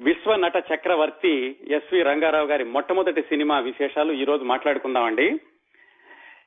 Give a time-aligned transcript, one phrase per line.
[0.00, 5.40] విశ్వ నట చక్రవర్తి ఎస్వి రంగారావు గారి మొట్టమొదటి సినిమా విశేషాలు ఈ రోజు మాట్లాడుకుందామండి.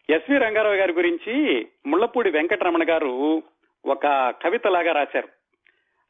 [0.09, 3.43] ఎస్వి రంగారావు గారి గురించి ముళ్ళపూడి వెంకటరమణ గారు
[3.85, 5.27] ఒక కవితలాగా రాశారు.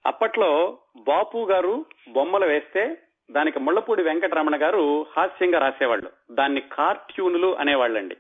[0.06, 2.98] అప్పట్లో బాపు గారు బొమ్మలు వేస్తే
[3.32, 6.10] దానికి ముళ్ళపూడి వెంకటరమణ గారు హాస్యంగా రాసేవాళ్ళు.
[6.32, 8.18] దాన్ని కార్ట్యూన్లు అనేవాళ్ళండి.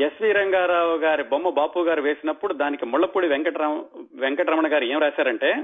[0.00, 3.84] ఎస్వి రంగారావు గారి బొమ్మ బాపు గారు వేసినప్పుడు దానికి ముళ్ళపూడి వెంకటరమ
[4.14, 5.54] వెంకటరమణ గారు ఏం రాశారంటే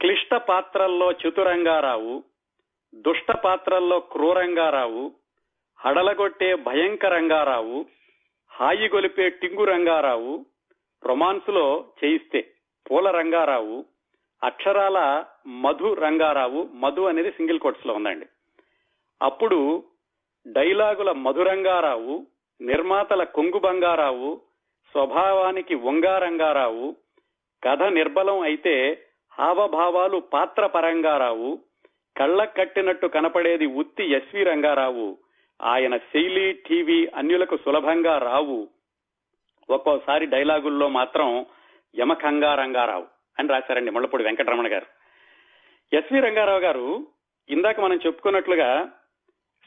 [0.00, 2.22] క్లిష్ట పాత్రల్లో చతురంగారావు
[2.94, 5.12] దుష్ట పాత్రల్లో క్రూరంగారావు
[5.78, 7.86] హడలగొట్టే భయంకరంగారావు
[8.48, 10.46] హాయి గొలిపే టింగు రంగారావు
[11.04, 12.40] రొమాన్స్లో చేయిస్తే
[12.90, 13.84] పూల రంగారావు
[14.44, 18.26] అక్షరాల మధు రంగారావు మధు అనేది సింగిల్ కోట్స్లో ఉందండి.
[19.22, 19.84] అప్పుడు
[20.46, 22.26] డైలాగుల మధురంగారావు
[22.60, 24.40] నిర్మాతల కొంగు బంగారావు
[24.90, 26.96] స్వభావానికి వంగారంగారావు
[27.62, 29.03] కథ నిర్బలం అయితే
[29.38, 31.58] హావభావాలు పాత్ర పరంగారావు
[32.16, 35.18] కళ్ళ కట్టినట్టు కనపడేది ఉత్తి ఎస్వి రంగారావు
[35.62, 38.68] ఆయన శైలి టీవీ అన్యులకు సులభంగా రావు.
[39.70, 41.46] ఒక్కోసారి డైలాగుల్లో మాత్రం
[41.98, 43.06] యమకంగా రంగారావు
[43.38, 44.86] అని రాశారండి ముళ్ళపూడి వెంకటరమణ గారు.
[45.92, 47.06] ఎస్వి రంగారావు గారు
[47.50, 48.88] ఇందాక మనం చెప్పుకున్నట్లుగా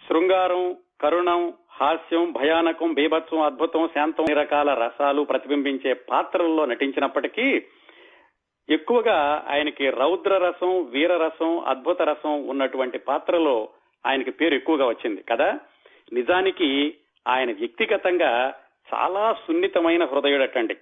[0.08, 7.66] శృంగారం కరుణం హాస్యం భయానకం బీభత్సం అద్భుతం శాంతం రకాల రసాలు ప్రతిబింబించే పాత్రల్లో నటించినప్పటికీ
[8.70, 13.70] ఎక్కువగా ఆయనకి రౌద్ర రసం వీర రసం అద్భుత రసం ఉన్నటువంటి పాత్రలో
[14.08, 15.60] ఆయనకి పేరు ఎక్కువగా వచ్చింది కదా?
[16.14, 16.95] నిజానికి
[17.28, 18.54] ఆయన వ్యక్తిగతంగా
[18.94, 20.78] చాలా సున్నితమైన హృదయుడటండి.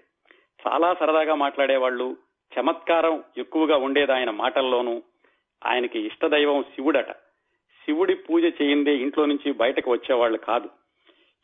[0.67, 2.17] చాలా సరదాగా మాట్లాడేవాళ్ళు
[2.59, 5.01] చమత్కారం ఎక్కువగా ఉండేది ఆయన మాటల్లోనూ.
[5.65, 7.11] ఆయనకి ఇష్టదైవం శివుడట.
[7.85, 10.69] శివుడి పూజ చేయిందే ఇంట్లో నుంచి బయటకు వచ్చేవాళ్ళు కాదు.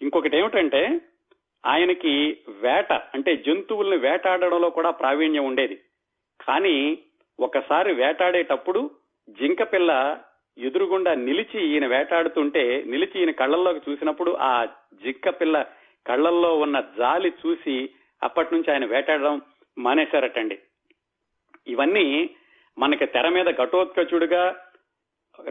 [0.02, 1.02] ఇంకొకటి ఏమిటంటే
[1.66, 5.80] ఆయనకి వేట అంటే జంతువుల్ని వేటాడడంలో కూడా ప్రావీణ్యం ఉండేది.
[6.42, 6.98] కానీ
[7.40, 8.92] ఒకసారి వేటాడేటప్పుడు
[9.30, 10.20] జింక పిల్ల
[10.58, 14.66] ఎదురుగుండా నిలిచి ఈయన వేటాడుతుంటే నిలిచి ఈయన కళ్ళల్లోకి చూసినప్పుడు ఆ
[15.04, 15.66] జింక పిల్ల
[16.08, 17.90] కళ్ళల్లో ఉన్న జాలి చూసి
[18.24, 19.42] అప్పటి నుంచి ఆయన వేటాడడం
[19.78, 20.60] మానేశారటండి.
[21.68, 22.30] ఇవన్నీ
[22.78, 24.56] మనకి తెర మీద ఘటోత్కచుడిగా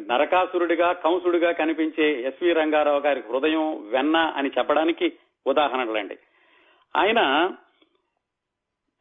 [0.01, 5.13] నరకాసురుడిగా కంసుడిగా కనిపించే ఎస్వి రంగారావు గారి హృదయం వెన్న అని చెప్పడానికి
[5.47, 6.19] ఉదాహరణలండి.
[6.97, 7.21] ఆయన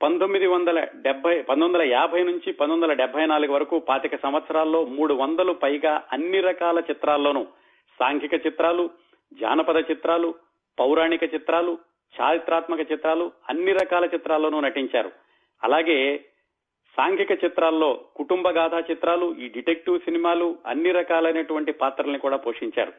[0.02, 5.14] పంతొమ్మిది వందల డెబ్బై పంతొమ్మిది వందల యాభై నుంచి పంతొమ్మిది వందల డెబ్బై నాలుగు వరకు పాతిక సంవత్సరాల్లో మూడు
[5.14, 7.44] వందలు పైగా అన్ని రకాల చిత్రాల్లోనూ
[8.00, 8.90] సాంఘిక చిత్రాలు
[9.34, 10.36] జానపద చిత్రాలు
[10.80, 11.78] పౌరాణిక చిత్రాలు
[12.22, 15.12] చారిత్రాత్మక చిత్రాలు అన్ని రకాల చిత్రాల్లోనూ నటించారు.
[15.64, 16.26] అలాగే
[16.98, 22.94] సాంఘిక చిత్రాల్లో కుటుంబ గాథా చిత్రాలు ఈ డిటెక్టివ్ సినిమాలు అన్ని రకాలైనటువంటి పాత్రల్ని కూడా పోషించారు.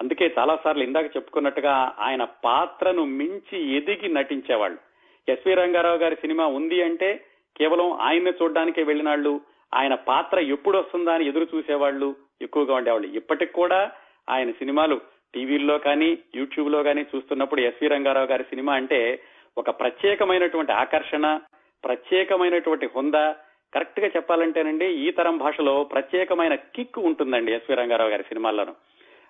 [0.00, 4.85] అందుకే చాలా సార్లు ఇందాక చెప్పుకున్నట్టుగా ఆయన పాత్రను మించి ఎదిగి నటించేవాళ్ళు.
[5.28, 7.24] ఎస్వి రంగారావు గారి సినిమా ఉంది అంటే
[7.56, 9.40] కేవలం ఆయన్ని చూడడానికే వెళ్ళినాళ్ళు.
[9.74, 13.08] ఆయన పాత్ర ఎప్పుడు వస్తుందా అని ఎదురు చూసేవాళ్ళు ఎక్కువగా ఉండేవాళ్ళు.
[13.08, 13.92] ఇప్పటికి కూడా
[14.30, 15.00] ఆయన సినిమాలు
[15.34, 19.22] టీవీల్లో కానీ యూట్యూబ్లో కానీ చూస్తున్నప్పుడు ఎస్వి రంగారావు గారి సినిమా అంటే
[19.58, 21.40] ఒక ప్రత్యేకమైనటువంటి ఆకర్షణ
[21.84, 23.36] ప్రత్యేకమైనటువంటి హుందా.
[23.74, 28.74] కరెక్ట్గా చెప్పాలంటేనండి ఈ తరం భాషలో ప్రత్యేకమైన కిక్ ఉంటుందండి ఎస్వి రంగారావు గారి సినిమాల్లోనూ.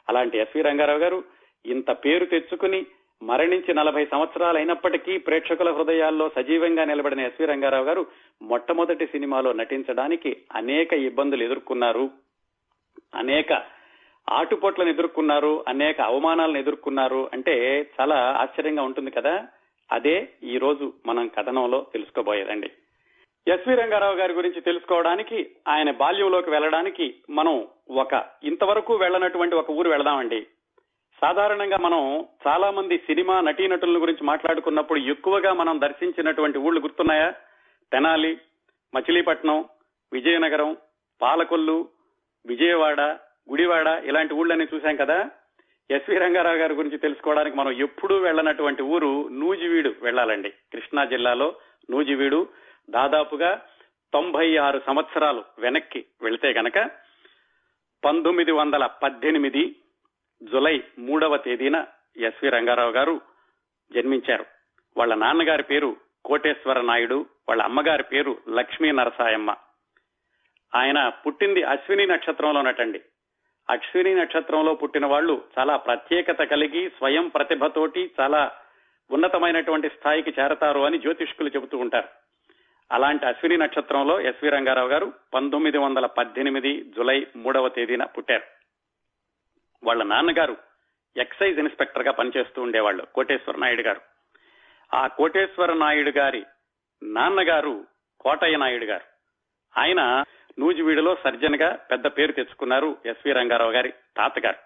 [0.09, 1.25] అలాంటి ఎస్వి రంగారావు గారు
[1.67, 2.87] ఇంత పేరు తెచ్చుకుని
[3.23, 8.07] మరణించి నలభై సంవత్సరాలు అయినప్పటికీ ప్రేక్షకుల హృదయాల్లో సజీవంగా నిలబడిన ఎస్వి రంగారావు గారు
[8.43, 12.11] మొట్టమొదటి సినిమాలో నటించడానికి అనేక ఇబ్బందులు ఎదుర్కొన్నారు.
[13.15, 13.63] అనేక
[14.31, 19.47] ఆటుపోట్లను ఎదుర్కొన్నారు అనేక అవమానాలను ఎదుర్కొన్నారు అంటే చాలా ఆశ్చర్యంగా ఉంటుంది కదా.
[19.93, 22.71] అదే ఈ రోజు మనం కథనంలో తెలుసుకోబోయేదండి.
[23.49, 30.47] ఎస్వి రంగారావు గారి గురించి తెలుసుకోవడానికి ఆయన బాల్యంలోకి వెళ్ళడానికి మనం ఒక ఇంతవరకు వెళ్ళనటువంటి ఒక ఊరు వెళదామండి.
[31.21, 37.31] సాధారణంగా మనం చాలా మంది సినిమా నటీనటుల గురించి మాట్లాడుకున్నప్పుడు ఎక్కువగా మనం దర్శించినటువంటి ఊళ్ళు గుర్తున్నాయా?
[37.93, 38.39] తెనాలి
[38.95, 39.65] మచిలీపట్నం
[40.13, 40.77] విజయనగరం
[41.23, 41.89] పాలకొల్లు
[42.47, 43.01] విజయవాడ
[43.51, 45.31] గుడివాడ ఇలాంటి ఊళ్ళని చూశాం కదా?
[45.91, 50.51] ఎస్వి రంగారావు గారి గురించి తెలుసుకోవడానికి మనం ఎప్పుడూ వెళ్ళనటువంటి ఊరు నూజివీడు వెళ్ళాలండి.
[50.51, 51.55] కృష్ణా జిల్లాలో
[51.91, 52.49] నూజివీడు.
[52.91, 53.63] దాదాపుగా
[54.13, 56.91] తొంభై ఆరు సంవత్సరాలు వెనక్కి వెళితే గనక
[58.05, 59.77] పంతొమ్మిది వందల పద్దెనిమిది
[60.53, 61.85] జులై మూడవ తేదీన
[62.17, 63.21] ఎస్వి రంగారావు గారు
[63.93, 64.45] జన్మించారు.
[64.97, 69.57] వాళ్ళ నాన్నగారి పేరు కోటేశ్వర నాయుడు వాళ్ళ అమ్మగారి పేరు లక్ష్మీ నరసాయమ్మ.
[70.75, 73.01] ఆయన పుట్టింది అశ్విని నక్షత్రంలోనటండి
[73.71, 78.53] అశ్విని నక్షత్రంలో పుట్టిన వాళ్ళు చాలా ప్రత్యేకత కలిగి స్వయం ప్రతిభతోటి చాలా
[79.11, 82.09] ఉన్నతమైనటువంటి స్థాయికి చేరతారు అని జ్యోతిష్కులు చెబుతూ ఉంటారు.
[82.93, 88.56] అలాంటి అశ్విని నక్షత్రంలో ఎస్వి రంగారావు గారు పంతొమ్మిది వందల పద్దెనిమిది జులై మూడవ తేదీన పుట్టారు.
[89.87, 90.57] వాళ్ళ నాన్నగారు
[91.17, 94.01] ఎక్సైజ్ ఇన్స్పెక్టర్గా పనిచేస్తూ ఉండేవాళ్ళు కోటేశ్వర నాయుడు గారు.
[94.95, 96.45] ఆ కోటేశ్వర నాయుడు గారి
[97.03, 97.85] నాన్నగారు
[98.21, 99.05] కోటయ్య నాయుడు గారు.
[99.81, 100.25] ఆయన
[100.59, 104.57] నూజివీడులో సర్జన్గా పెద్ద పేరు తెచ్చుకున్నారు ఎస్వి రంగారావు గారి తాతగారు.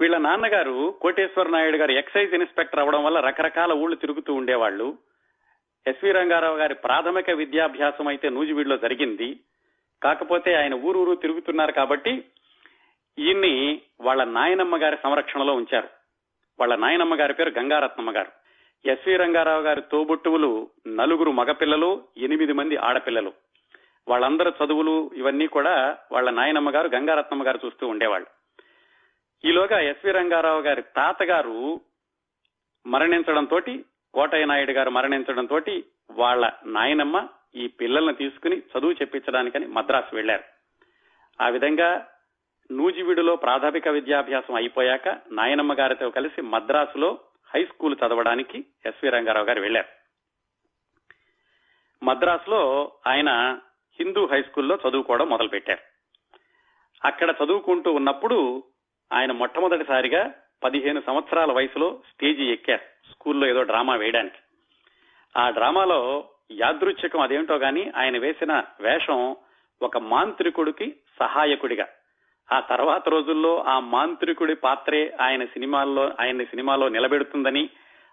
[0.00, 4.98] వీళ్ళ నాన్నగారు కోటేశ్వర నాయుడు గారు ఎక్సైజ్ ఇన్స్పెక్టర్ అవడం వల్ల రకరకాల ఊళ్ళు తిరుగుతూ ఉండేవాళ్ళు.
[5.86, 9.40] ఎస్వి రంగారావు గారి ప్రాథమిక విద్యాభ్యాసం అయితే నూజివీడులో జరిగింది.
[10.02, 12.24] కాకపోతే ఆయన ఊరూరు తిరుగుతున్నారు కాబట్టి
[13.18, 15.88] ఈయన్ని వాళ్ళ నాయనమ్మ గారి సంరక్షణలో ఉంచారు.
[16.60, 18.32] వాళ్ళ నాయనమ్మ గారి పేరు గంగారత్నమ్మ గారు.
[18.88, 23.32] ఎస్వి రంగారావు గారి తోబుట్టువులు నలుగురు మగపిల్లలు ఎనిమిది మంది ఆడపిల్లలు.
[24.08, 28.26] వాళ్ళందరూ చదువులు ఇవన్నీ కూడా వాళ్ళ నాయనమ్మ గారు గంగారత్నమ్మ గారు చూస్తూ ఉండేవాళ్ళు.
[29.44, 31.80] ఈలోగా ఎస్వి రంగారావు గారి తాతగారు
[32.86, 33.60] మరణించడంతో
[34.14, 35.60] కోటయ్య నాయుడు గారు మరణించడంతో
[36.10, 40.44] వాళ్ళ నాయనమ్మ ఈ పిల్లల్ని తీసుకుని చదువు చెప్పించడానికని మద్రాసు వెళ్ళారు
[41.40, 42.06] ఆ విధంగా
[42.70, 47.18] నూజివీడులో ప్రాథమిక విద్యాభ్యాసం అయిపోయాక నాయనమ్మ గారితో కలిసి మద్రాసులో
[47.54, 49.88] హై స్కూల్ చదవడానికి ఎస్వి రంగారావు గారు వెళ్ళారు
[52.04, 53.60] మద్రాసులో ఆయన
[54.00, 55.80] హిందూ హై స్కూల్లో చదువుకోవడం మొదలుపెట్టారు.
[57.04, 58.62] అక్కడ చదువుకుంటూ ఉన్నప్పుడు
[59.12, 64.38] ఆయన మొట్టమొదటిసారిగా పదిహేను సంవత్సరాల వయసులో స్టేజి ఎక్కారు స్కూల్లో ఏదో డ్రామా వేయడానికి.
[65.36, 69.36] ఆ డ్రామాలో యాదృచ్ఛికం అదేమిటో గాని ఆయన వేసిన వేషం
[69.82, 71.86] ఒక మాంత్రికుడికి సహాయకుడిగా
[72.52, 77.68] ఆ తర్వాత రోజుల్లో ఆ మాంత్రికుడి పాత్రే ఆయన సినిమాల్లో ఆయన సినిమాలో నిలబెడుతుందని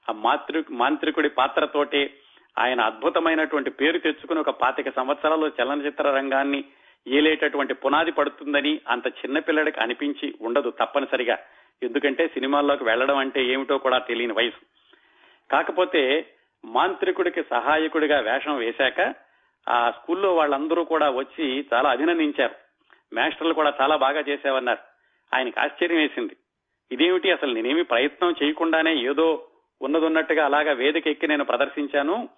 [0.09, 2.13] ఆ మాతృ మాంత్రికుడి పాత్రతోటే
[2.59, 6.63] ఆయన అద్భుతమైనటువంటి పేరు తెచ్చుకుని ఒక పాతిక సంవత్సరాలు చలనచిత్ర రంగాన్ని
[7.07, 11.37] ఏలేటటువంటి పునాది పడుతుందని అంత చిన్న పిల్లడికి అనిపించి ఉండదు తప్పనిసరిగా.
[11.83, 14.65] ఎందుకంటే సినిమాల్లోకి వెళ్ళడం అంటే ఏమిటో కూడా తెలియని వయసు.
[15.51, 16.25] కాకపోతే
[16.65, 19.15] మాంత్రికుడికి సహాయకుడిగా వేషం వేశాక
[19.69, 22.64] ఆ స్కూల్లో వాళ్ళందరూ కూడా వచ్చి చాలా అభినందించారు.
[23.13, 24.79] మాస్టర్లు కూడా చాలా బాగా చేసేవన్నారు.
[25.35, 26.35] ఆయనకి ఆశ్చర్యం వేసింది.
[26.91, 29.47] ఇదేమిటి అసలు నేనేమి ప్రయత్నం చేయకుండానే ఏదో
[29.81, 32.29] ఉన్నదున్నట్టుగా అలాగా వేదిక ఎక్కి నేను ప్రదర్శించాను?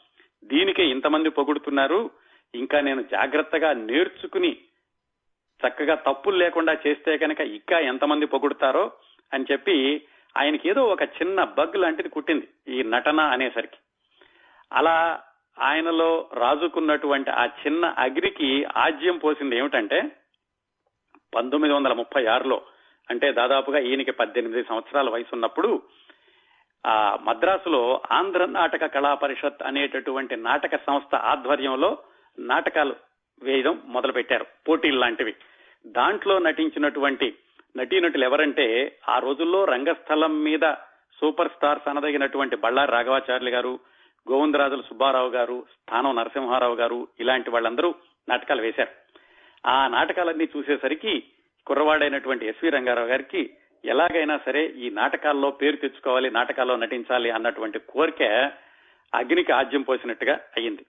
[0.43, 2.09] దీనికే ఇంతమంది పొగుడుతున్నారు.
[2.55, 4.57] ఇంకా నేను జాగ్రత్తగా నేర్చుకుని
[5.67, 8.91] చక్కగా తప్పులు లేకుండా చేస్తే కనుక ఇంకా ఎంతమంది పొగుడుతారో
[9.33, 10.01] అని చెప్పి
[10.37, 13.77] ఆయనకి ఏదో ఒక చిన్న బగ్ లాంటిది కుట్టింది ఈ నటన అనేసరికి.
[14.73, 15.23] అలా
[15.59, 20.01] ఆయనలో రాజుకున్నటువంటి ఆ చిన్న అగ్రికి ఆజ్యం పోసింది ఏమిటంటే
[21.37, 22.61] పంతొమ్మిది వందల ముప్పై ఆరులో
[23.09, 25.81] అంటే దాదాపుగా ఈయనకి పద్దెనిమిది సంవత్సరాల వయసు ఉన్నప్పుడు
[26.85, 31.97] ఆ మద్రాసులో ఆంధ్ర నాటక కళా పరిషత్ అనేటటువంటి నాటక సంస్థ ఆధ్వర్యంలో
[32.39, 32.95] నాటకాలు
[33.43, 35.35] వేయడం మొదలుపెట్టారు పోటీలు లాంటివి.
[35.87, 37.35] దాంట్లో నటించినటువంటి
[37.77, 40.73] నటీనటులు ఎవరంటే ఆ రోజుల్లో రంగస్థలం మీద
[41.19, 43.79] సూపర్ స్టార్స్ అనదగినటువంటి బళ్ళారి రాఘవాచార్యులు గారు
[44.31, 47.95] గోవిందరాజుల సుబ్బారావు గారు స్థానం నరసింహారావు గారు ఇలాంటి వాళ్ళందరూ
[48.29, 48.89] నాటకాలు వేశారు.
[49.65, 51.23] ఆ నాటకాలన్నీ చూసేసరికి
[51.65, 53.49] కుర్రవాడైనటువంటి ఎస్వి రంగారావు గారికి
[53.85, 58.51] ఎలాగైనా సరే ఈ నాటకాల్లో పేరు తెచ్చుకోవాలి నాటకాల్లో నటించాలి అన్నటువంటి కోరిక
[59.15, 60.85] అగ్నికి ఆజ్యం పోసినట్టుగా అయ్యింది.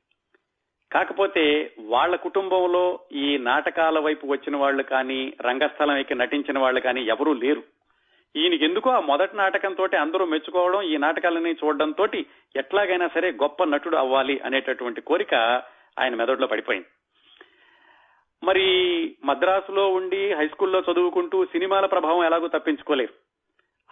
[0.92, 7.34] కాకపోతే వాళ్ళ కుటుంబంలో ఈ నాటకాల వైపు వచ్చిన వాళ్ళు కానీ రంగస్థలం ఎక్కి నటించిన వాళ్ళు కానీ ఎవరూ
[7.34, 7.62] లేరు.
[8.36, 12.06] ఈయనకి ఎందుకో ఆ మొదటి నాటకంతో అందరూ మెచ్చుకోవడం ఈ నాటకాలని చూడడంతో
[12.56, 15.34] ఎట్లాగైనా సరే గొప్ప నటుడు అవ్వాలి అనేటటువంటి కోరిక
[15.98, 16.86] ఆయన మెదడులో పడిపోయింది.
[18.44, 18.66] మరి
[19.24, 23.12] మద్రాసులో ఉండి హై స్కూల్లో చదువుకుంటూ సినిమాల ప్రభావం ఎలాగో తప్పించుకోలేరు.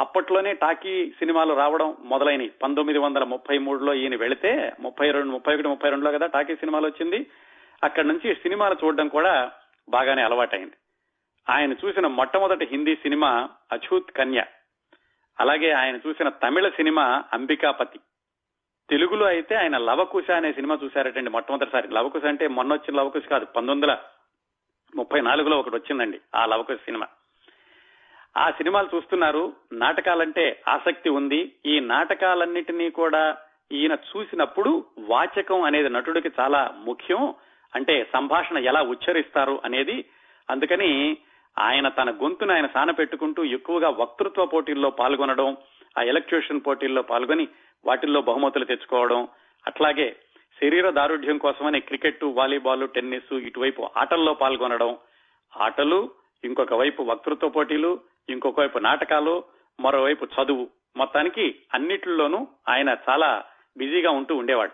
[0.01, 5.69] అప్పట్లోనే టాకీ సినిమాలు రావడం మొదలైనవి పంతొమ్మిది వందల ముప్పై మూడులో ఈయన వెళితే ముప్పై రెండు ముప్పై ఒకటి
[5.69, 7.27] ముప్పై రెండులో కదా టాకీ సినిమాలు వచ్చింది.
[7.85, 9.53] అక్కడి నుంచి సినిమాలు చూడడం కూడా
[9.89, 10.73] బాగానే అలవాటైంది.
[11.51, 14.45] ఆయన చూసిన మొట్టమొదటి హిందీ సినిమా అఛూత్ కన్య.
[15.41, 17.99] అలాగే ఆయన చూసిన తమిళ సినిమా అంబికాపతి.
[18.91, 21.89] తెలుగులో అయితే ఆయన లవకుశ అనే సినిమా చూశారటండి మొట్టమొదటిసారి.
[21.89, 23.93] లవకుశ అంటే మొన్న వచ్చిన లవకుశ కాదు పంతొమ్మిది
[24.95, 27.07] ముప్పై నాలుగులో ఒకటి వచ్చిందండి ఆ లవకుశ సినిమా.
[28.37, 31.53] ఆ సినిమాలు చూస్తున్నారు నాటకాలంటే ఆసక్తి ఉంది.
[31.67, 33.37] ఈ నాటకాలన్నిటినీ కూడా
[33.73, 37.35] ఈయన చూసినప్పుడు వాచకం అనేది నటుడికి చాలా ముఖ్యం.
[37.75, 40.05] అంటే సంభాషణ ఎలా ఉచ్చరిస్తారు అనేది.
[40.51, 41.17] అందుకని
[41.59, 45.57] ఆయన తన గొంతును ఆయన సాన పెట్టుకుంటూ ఎక్కువగా వక్తృత్వ పోటీల్లో పాల్గొనడం
[45.99, 47.49] ఆ ఎలక్ట్యూషన్ పోటీల్లో పాల్గొని
[47.87, 49.29] వాటిల్లో బహుమతులు తెచ్చుకోవడం
[49.67, 50.17] అట్లాగే
[50.61, 54.97] శరీర దారుఢ్యం కోసమని క్రికెట్ వాలీబాల్ టెన్నిస్ ఇటువైపు ఆటల్లో పాల్గొనడం
[55.57, 56.11] ఆటలు
[56.45, 59.45] ఇంకొక వైపు వక్తృత్వ పోటీలు ఇంకొక వైపు నాటకాలు
[59.81, 60.69] మరోవైపు చదువు.
[60.97, 63.45] మొత్తానికి అన్నిటిలోనూ ఆయన చాలా
[63.77, 64.73] బిజీగా ఉంటూ ఉండేవాడు.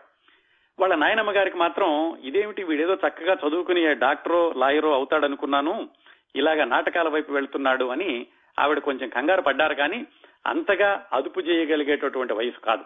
[0.80, 5.88] వాళ్ళ నాయనమ్మ గారికి మాత్రం ఇదేమిటి వీడేదో చక్కగా చదువుకుని డాక్టరో లాయరో అవుతాడనుకున్నాను
[6.36, 8.26] ఇలాగ నాటకాల వైపు వెళ్తున్నాడు అని
[8.58, 10.06] ఆవిడ కొంచెం కంగారు పడ్డారు కానీ
[10.46, 12.84] అంతగా అదుపు చేయగలిగేటటువంటి వయసు కాదు.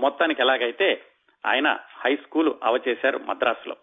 [0.00, 1.02] మొత్తానికి ఎలాగైతే
[1.46, 3.76] ఆయన హై స్కూల్ అవచేశారు మద్రాసులో.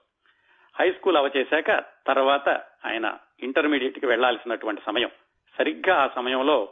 [0.80, 2.50] హై స్కూల్ అవచేశాక తర్వాత
[2.86, 5.10] ఆయన ఇంటర్మీడియట్కి వెళ్ళాల్సినటువంటి సమయం.
[5.58, 6.70] సరిగ్గా ఆ సమయంలో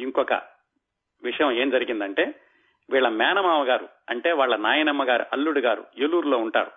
[0.00, 0.32] ఇంకొక
[1.22, 2.34] విషయం ఏం జరిగిందంటే
[2.90, 6.70] వీళ్ళ మేనమామ గారు అంటే వాళ్ళ నాయనమ్మ గారు అల్లుడు గారు ఏలూరులో ఉంటారు.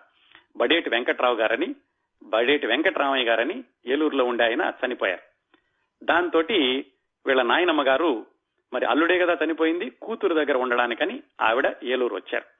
[0.56, 1.74] బడేటి వెంకట్రావు గారని
[2.22, 5.22] బడేటి వెంకటరామయ్య గారని ఏలూరులో ఉండే ఆయన చనిపోయారు.
[6.04, 6.38] దాంతో
[7.26, 8.26] వీళ్ళ నాయనమ్మ గారు
[8.74, 12.53] మరి అల్లుడే కదా చనిపోయింది కూతురు దగ్గర ఉండడానికని ఆవిడ ఏలూరు వచ్చారు.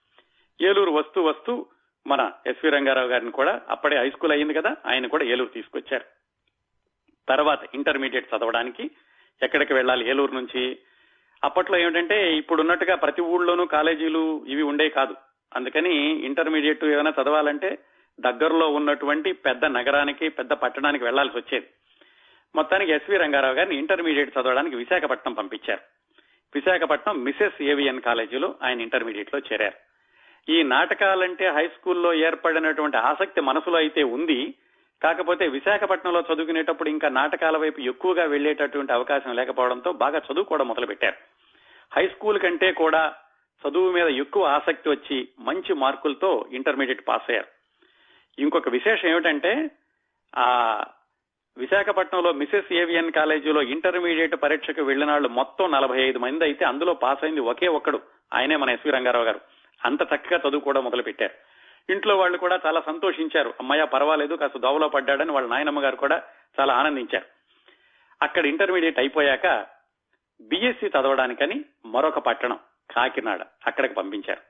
[0.60, 1.66] ఏలూరు వస్తూ వస్తూ
[2.06, 6.04] మన ఎస్వి రంగారావు గారిని కూడా అప్పుడే హై స్కూల్ అయింది కదా ఆయన కూడా ఏలూరు తీసుకొచ్చారు.
[7.28, 8.90] తర్వాత ఇంటర్మీడియట్ చదవడానికి
[9.42, 10.78] ఎక్కడికి వెళ్ళాలి ఏలూరు నుంచి.
[11.44, 15.14] అప్పట్లో ఏమిటంటే ఇప్పుడు ఉన్నట్టుగా ప్రతి ఊళ్ళోనూ కాలేజీలు ఇవి ఉండే కాదు.
[15.56, 17.78] అందుకని ఇంటర్మీడియట్ ఏమైనా చదవాలంటే
[18.20, 21.66] దగ్గరలో ఉన్నటువంటి పెద్ద నగరానికి పెద్ద పట్టణానికి వెళ్ళాల్సి వచ్చేది.
[22.54, 25.80] మొత్తానికి ఎస్వి రంగారావు గారిని ఇంటర్మీడియట్ చదవడానికి విశాఖపట్నం పంపించారు.
[26.54, 29.93] విశాఖపట్నం మిసెస్ ఏవిఎన్ కాలేజీలో ఆయన ఇంటర్మీడియట్లో చేరారు.
[30.48, 34.54] ఈ నాటకాలంటే హై స్కూల్లో ఏర్పడినటువంటి ఆసక్తి మనసులో అయితే ఉంది.
[35.02, 41.16] కాకపోతే విశాఖపట్నంలో చదువుకునేటప్పుడు ఇంకా నాటకాల వైపు ఎక్కువగా వెళ్ళేటటువంటి అవకాశం లేకపోవడంతో బాగా చదువుకోవడం కూడా మొదలుపెట్టారు.
[41.94, 43.14] హై స్కూల్ కంటే కూడా
[43.68, 47.48] చదువు మీద ఎక్కువ ఆసక్తి వచ్చి మంచి మార్కులతో ఇంటర్మీడియట్ పాస్ అయ్యారు.
[48.38, 49.70] ఇంకొక విశేషం ఏమిటంటే
[50.36, 50.84] ఆ
[51.56, 57.24] విశాఖపట్నంలో మిసెస్ ఏవియన్ కాలేజీలో ఇంటర్మీడియట్ పరీక్షకు వెళ్ళిన వాళ్ళు మొత్తం నలభై ఐదు మంది అయితే అందులో పాస్
[57.24, 58.00] అయింది ఒకే ఒక్కడు
[58.34, 59.40] ఆయనే మన ఎస్వి రంగారావు గారు.
[59.84, 61.34] అంత చక్కగా చదువుకోవడం మొదలు పెట్టారు
[61.92, 63.54] ఇంట్లో వాళ్ళు కూడా చాలా సంతోషించారు.
[63.60, 66.22] అమ్మయ్య పర్వాలేదు కాస్త దోవలో పడ్డాడని వాళ్ళ నాయనమ్మ గారు కూడా
[66.60, 67.24] చాలా ఆనందించారు.
[68.22, 69.66] అక్కడ ఇంటర్మీడియట్ అయిపోయాక
[70.40, 72.58] బీఎస్సీ చదవడానికని మరొక పట్టణం
[72.96, 74.40] కాకినాడ అక్కడికి పంపించారు.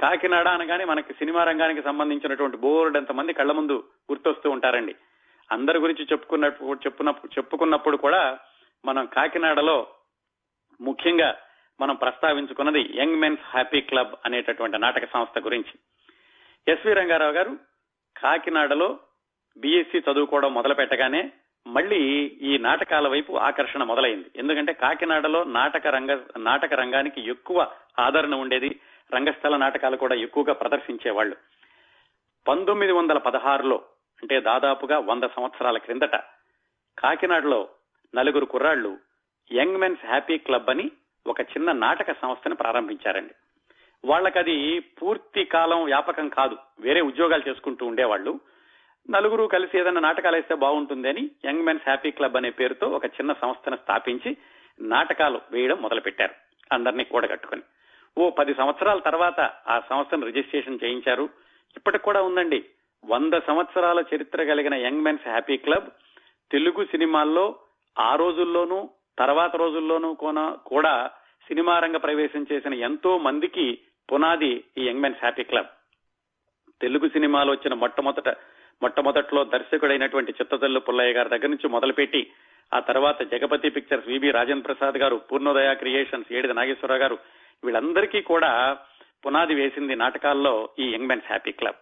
[0.00, 4.94] కాకినాడ అనగానే మనకి సినిమా రంగానికి సంబంధించినటువంటి బోర్డు మంది కళ్ళ ముందు గుర్తొస్తూ ఉంటారండి.
[5.52, 8.38] అందరి గురించి చెప్పుకున్నప్పుడు చెప్పుకున్నప్పుడు చెప్పుకున్నప్పుడు కూడా
[8.84, 9.86] మనం కాకినాడలో
[10.80, 11.34] ముఖ్యంగా
[11.80, 15.74] మనం ప్రస్తావించుకున్నది యంగ్ మెన్స్ హ్యాపీ క్లబ్ అనేటటువంటి నాటక సంస్థ గురించి.
[16.66, 17.52] ఎస్వి రంగారావు గారు
[18.16, 18.98] కాకినాడలో
[19.56, 21.22] బీఎస్సీ చదువుకోవడం మొదలు పెట్టగానే
[21.66, 22.00] మళ్ళీ
[22.48, 24.28] ఈ నాటకాల వైపు ఆకర్షణ మొదలైంది.
[24.36, 27.58] ఎందుకంటే కాకినాడలో నాటక రంగ నాటక రంగానికి ఎక్కువ
[28.00, 28.70] ఆదరణ ఉండేది
[29.14, 31.36] రంగస్థల నాటకాలు కూడా ఎక్కువగా ప్రదర్శించేవాళ్ళు
[32.46, 33.76] పంతొమ్మిది వందల పదహారులో
[34.22, 36.16] అంటే దాదాపుగా వంద సంవత్సరాల క్రిందట
[36.98, 37.68] కాకినాడలో
[38.14, 38.92] నలుగురు కుర్రాళ్ళు
[39.50, 40.86] యంగ్ మెన్స్ హ్యాపీ క్లబ్ అని
[41.26, 43.34] ఒక చిన్న నాటక సంస్థను ప్రారంభించారండి.
[44.04, 46.56] వాళ్ళకది పూర్తి కాలం వ్యాపకం కాదు.
[46.80, 48.40] వేరే ఉద్యోగాలు చేసుకుంటూ ఉండేవాళ్ళు.
[49.10, 53.32] నలుగురు కలిసి ఏదైనా నాటకాలు వేస్తే బాగుంటుంది అని యంగ్ మెన్స్ హ్యాపీ క్లబ్ అనే పేరుతో ఒక చిన్న
[53.32, 54.36] సంస్థను స్థాపించి
[54.80, 56.34] నాటకాలు వేయడం మొదలుపెట్టారు
[56.72, 57.62] అందరినీ కూడగట్టుకుని.
[58.18, 61.28] ఓ పది సంవత్సరాల తర్వాత ఆ సంస్థను రిజిస్ట్రేషన్ చేయించారు.
[61.76, 62.64] ఇప్పటికి కూడా ఉందండి.
[63.04, 65.90] వంద సంవత్సరాల చరిత్ర కలిగిన young men's happy club
[66.52, 67.54] Telugu సినిమాల్లో
[67.98, 70.14] ఆ రోజుల్లోనూ తర్వాత రోజుల్లోనూ
[70.66, 71.10] కూడా
[71.48, 73.78] సినిమా రంగ ప్రవేశం చేసిన ఎంతో మందికి
[74.12, 75.66] పునాది ఈ young men's happy club.
[76.80, 78.28] Telugu సినిమాలో వచ్చిన మొట్టమొదట
[78.82, 82.32] మొట్టమొదట్లో దర్శకుడైనటువంటి చిత్తతల్లు పుల్లయ్య గారి దగ్గర నుంచి మొదలుపెట్టి
[82.74, 87.18] ఆ తర్వాత Jagapathi pictures V B Rajan Prasad garu Purnodaya creations Edida Nageswararao గారు
[87.64, 88.78] వీళ్ళందరికీ కూడా
[89.26, 91.76] పునాది వేసింది నాటకాల్లో ఈ యంగ్ మెన్స్ హ్యాపీ క్లబ్.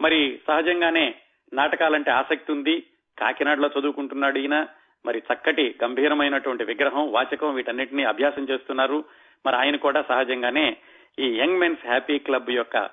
[0.00, 1.14] మరి సహజంగానే
[1.52, 2.80] నాటకాలంటే ఆసక్తి ఉంది.
[3.18, 4.66] కాకినాడలో చదువుకుంటున్నాడు ఈయన.
[5.06, 9.04] మరి చక్కటి గంభీరమైనటువంటి విగ్రహం వాచకం వీటన్నిటిని అభ్యాసం చేస్తున్నారు.
[9.46, 10.76] మరి ఆయన కూడా సహజంగానే
[11.18, 12.86] ఈ యంగ్ మెన్స్ హ్యాపీ క్లబ్ యొక్క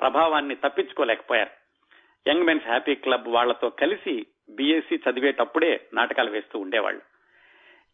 [0.00, 1.50] ప్రభావాన్ని తప్పించుకోలేకపోయారు.
[2.30, 7.00] యంగ్ మెన్స్ హ్యాపీ క్లబ్ వాళ్ళతో కలిసి బీఎస్సీ చదివేటప్పుడే నాటకాలు వేస్తూ ఉండేవాళ్ళు.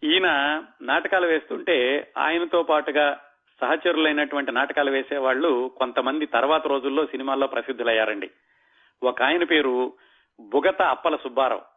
[0.05, 0.29] ఈయన
[0.83, 3.21] నాటకాలు వేస్తుంటే ఆయనతో పాటుగా
[3.61, 8.31] సహచరులైనటువంటి నాటకాలు వేసేవాళ్ళు కొంతమంది తర్వాత రోజుల్లో సినిమాల్లో ప్రసిద్ధులయ్యారండి.
[9.03, 9.93] ఒక ఆయన పేరు
[10.41, 11.74] బుగత అప్పల సుబ్బారావు.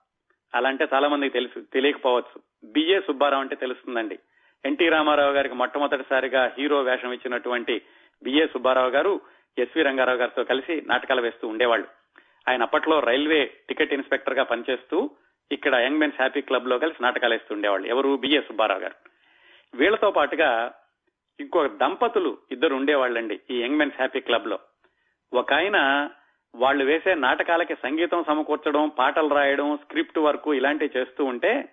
[0.55, 2.41] అలాంటే చాలా మందికి తెలుసు తెలియకపోవచ్చు.
[2.63, 4.19] బిఏ సుబ్బారావు అంటే తెలుస్తుందండి.
[4.65, 7.81] ఎన్టీ రామారావు గారికి మొట్టమొదటిసారిగా హీరో వేషం ఇచ్చినటువంటి
[8.23, 9.21] బిఏ సుబ్బారావు గారు
[9.57, 11.87] ఎస్వి రంగారావు గారితో కలిసి నాటకాలు వేస్తూ ఉండేవాళ్ళు.
[12.49, 15.09] ఆయన అప్పట్లో రైల్వే టికెట్ ఇన్స్పెక్టర్గా పనిచేస్తూ
[15.51, 17.87] ఇక్కడ యంగ్ మెన్స్ హ్యాపీ క్లబ్లో కలిసి నాటకాలు వేస్తూ ఉండేవాళ్ళు.
[17.87, 18.17] ఎవరు?
[18.17, 18.95] బిఏ సుబ్బారావు గారు.
[19.77, 20.73] వీళ్ళతో పాటుగా
[21.39, 24.59] ఇంకో దంపతులు ఇద్దరు ఉండేవాళ్ళండి ఈ యంగ్ మెన్స్ హ్యాపీ క్లబ్లో
[25.33, 26.09] ఒక ఆయన
[26.57, 31.69] వాళ్ళు వేసే నాటకాలకి సంగీతం సమకూర్చడం పాటలు రాయడం స్క్రిప్ట్ వర్క్ ఇలాంటివి చేస్తూ ఉంటే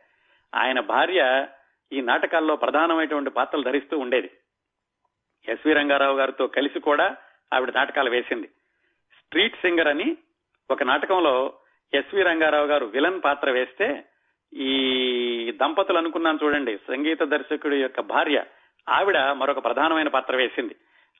[0.54, 1.46] ఆయన భార్య
[1.92, 4.30] ఈ నాటకాల్లో ప్రధానమైనటువంటి పాత్రలు ధరిస్తూ ఉండేది.
[5.48, 7.16] ఎస్వి రంగారావు గారితో కలిసి కూడా
[7.54, 8.46] ఆవిడ నాటకాలు వేసింది.
[9.22, 10.16] స్ట్రీట్ సింగర్ అని
[10.70, 11.52] ఒక నాటకంలో
[11.94, 14.04] ఎస్వి రంగారావు గారు విలన్ పాత్ర వేస్తే
[14.56, 18.44] ఈ దంపతులు అనుకున్నాను చూడండి సంగీత దర్శకుడి యొక్క భార్య
[18.88, 20.76] ఆవిడ మరొక ప్రధానమైన పాత్ర వేసింది.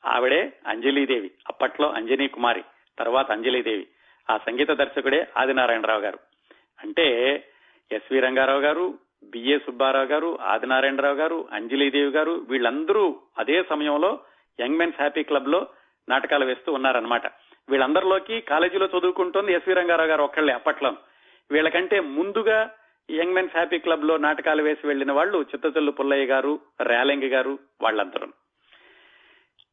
[0.06, 2.64] ఆవిడే అంజలీదేవి అప్పట్లో అంజనీ కుమారి.
[2.98, 3.86] తర్వాత అంజలిదేవి.
[4.30, 6.18] ఆ సంగీత దర్శకుడే ఆదినారాయణరావు గారు.
[6.82, 7.06] అంటే
[7.92, 14.18] ఎస్వి రంగారావు గారు బిఏ సుబ్బారావు గారు ఆదినారాయణరావు గారు అంజలిదేవి గారు వీళ్ళందరూ అదే సమయంలో
[14.60, 15.66] యంగ్ మెన్స్ హ్యాపీ క్లబ్లో
[16.08, 17.26] నాటకాలు వేస్తూ ఉన్నారనమాట
[17.68, 20.96] వీళ్ళందరిలోకి కాలేజీలో చదువుకుంటోంది ఎస్వి రంగారావు గారు ఒక్కళ్ళే అప్పట్లో.
[21.50, 22.70] వీళ్ళకంటే ముందుగా
[23.10, 28.26] యంగ్ మెన్స్ హ్యాపీ క్లబ్లో నాటకాలు వేసి వెళ్ళిన వాళ్ళు చిత్తచెల్లు పుల్లయ్య గారు రేలంగి గారు వాళ్ళందరూ.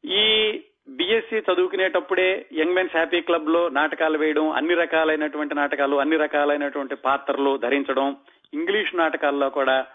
[0.04, 0.24] ఈ
[0.88, 8.16] బీఎస్సీ చదువుకునేటప్పుడే యంగ్ మెన్స్ హ్యాపీ క్లబ్లో నాటకాలు వేయడం అన్ని రకాలైనటువంటి నాటకాలు అన్ని రకాలైనటువంటి పాత్రలు ధరించడం
[8.54, 9.86] ఇంగ్లీష్ నాటకాల్లో కూడా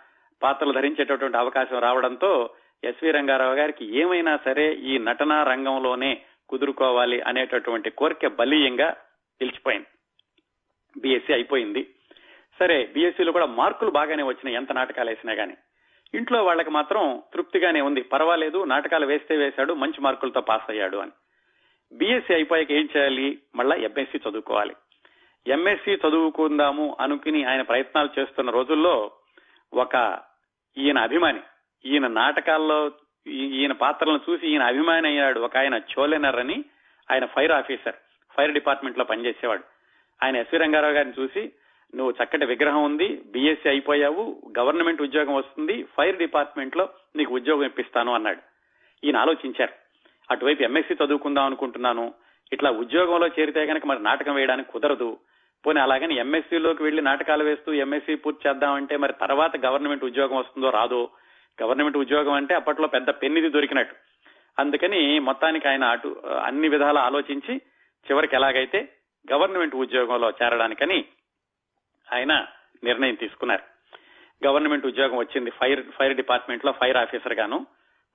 [0.44, 2.50] పాత్రలు ధరించేటటువంటి అవకాశం రావడంతో
[2.84, 8.90] ఎస్వి రంగారావు గారికి ఏమైనా సరే ఈ నటనా రంగంలోనే కుదురుకోవాలి అనేటటువంటి కోరిక బలీయంగా
[9.42, 9.88] నిలిచిపోయింది.
[11.00, 11.88] బీఎస్సీ అయిపోయింది.
[12.60, 14.56] సరే బీఎస్సీలో కూడా మార్కులు బాగానే వచ్చినాయి.
[14.56, 15.54] ఎంత నాటకాలు వేసినా గానీ.
[16.16, 18.02] ఇంట్లో వాళ్ళకి మాత్రం తృప్తిగానే ఉంది.
[18.02, 21.12] పర్వాలేదు నాటకాలు వేస్తే వేశాడు మంచి మార్కులతో పాస్ అయ్యాడు అని.
[21.94, 23.38] బీఎస్సీ అయిపోయాక ఏం చేయాలి?
[23.56, 24.76] మళ్ళా ఎంఎస్సీ చదువుకోవాలి.
[25.48, 29.12] ఎంఎస్సీ చదువుకుందాము అనుకుని ఆయన ప్రయత్నాలు చేస్తున్న రోజుల్లో
[29.74, 30.20] ఒక
[30.78, 31.40] ఈయన అభిమాని
[31.86, 32.92] ఈయన నాటకాల్లో
[33.28, 36.64] ఈయన పాత్రలను చూసి ఈయన అభిమాని అయ్యాడు ఒక ఆయన చోలెనర్ అని
[37.12, 37.96] ఆయన ఫైర్ ఆఫీసర్
[38.38, 39.64] ఫైర్ డిపార్ట్మెంట్లో పనిచేసేవాడు.
[40.24, 41.52] ఆయన ఎస్వి రంగారావు గారిని చూసి
[41.96, 48.42] నువ్వు చక్కటి విగ్రహం ఉంది బీఎస్సీ అయిపోయావు గవర్నమెంట్ ఉద్యోగం వస్తుంది ఫైర్ డిపార్ట్మెంట్లో నీకు ఉద్యోగం ఇప్పిస్తాను అన్నాడు.
[49.04, 49.74] ఈయన ఆలోచించారు.
[50.32, 52.14] అటువైపు ఎంఎస్సీ చదువుకుందాం అనుకుంటున్నాను.
[52.54, 55.18] ఇట్లా ఉద్యోగంలో చేరితే కనుక మరి నాటకం వేయడానికి కుదరదు.
[55.66, 61.10] పోనీ అలాగని ఎంఎస్సీలోకి వెళ్ళి నాటకాలు వేస్తూ ఎంఎస్సీ పూర్తి చేద్దామంటే మరి తర్వాత గవర్నమెంట్ ఉద్యోగం వస్తుందో రాదో?
[61.64, 63.96] గవర్నమెంట్ ఉద్యోగం అంటే అప్పట్లో పెద్ద పెన్నిది దొరికినట్టు.
[64.60, 67.56] అందుకని మొత్తానికి ఆయన అటు అన్ని విధాలా ఆలోచించి
[68.06, 68.90] చివరికి ఎలాగైతే
[69.34, 71.06] గవర్నమెంట్ ఉద్యోగంలో చేరడానికని
[72.14, 72.46] ఆయన
[72.84, 73.64] నిర్ణయం తీసుకున్నారు.
[74.48, 75.50] గవర్నమెంట్ ఉద్యోగం వచ్చింది.
[75.50, 77.68] ఫైర్ ఫైర్ డిపార్ట్మెంట్లో ఫైర్ ఆఫీసర్ గాను.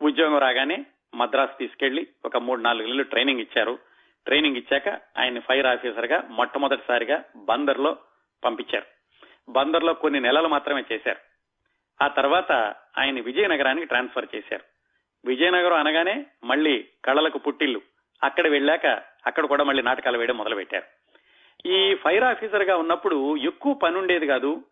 [0.02, 3.78] ఉద్యోగం రాగానే మద్రాసు తీసుకెళ్ళి ఒక మూడు నాలుగు నెలలు ట్రైనింగ్ ఇచ్చారు.
[4.26, 7.96] ట్రైనింగ్ ఇచ్చాక ఆయన ఫైర్ ఆఫీసర్గా మొట్టమొదటిసారిగా బందర్లో
[8.44, 8.86] పంపించారు.
[9.48, 11.18] బందర్లో కొన్ని నెలలు మాత్రమే చేశారు.
[12.04, 12.52] ఆ తర్వాత
[12.98, 14.62] ఆయన విజయనగరానికి ట్రాన్స్ఫర్ చేశారు.
[15.24, 17.80] విజయనగరం అనగానే మళ్ళీ కళలకు పుట్టిల్లు.
[18.22, 18.86] అక్కడ వెళ్ళాక
[19.26, 21.01] అక్కడ కూడా మళ్ళీ నాటకాలు వేయడం మొదలు పెట్టారు
[21.66, 24.62] ఈ ఫైర్ ఆఫీసర్గా ఉన్నప్పుడు ఎక్కువ పని ఉండేది కాదు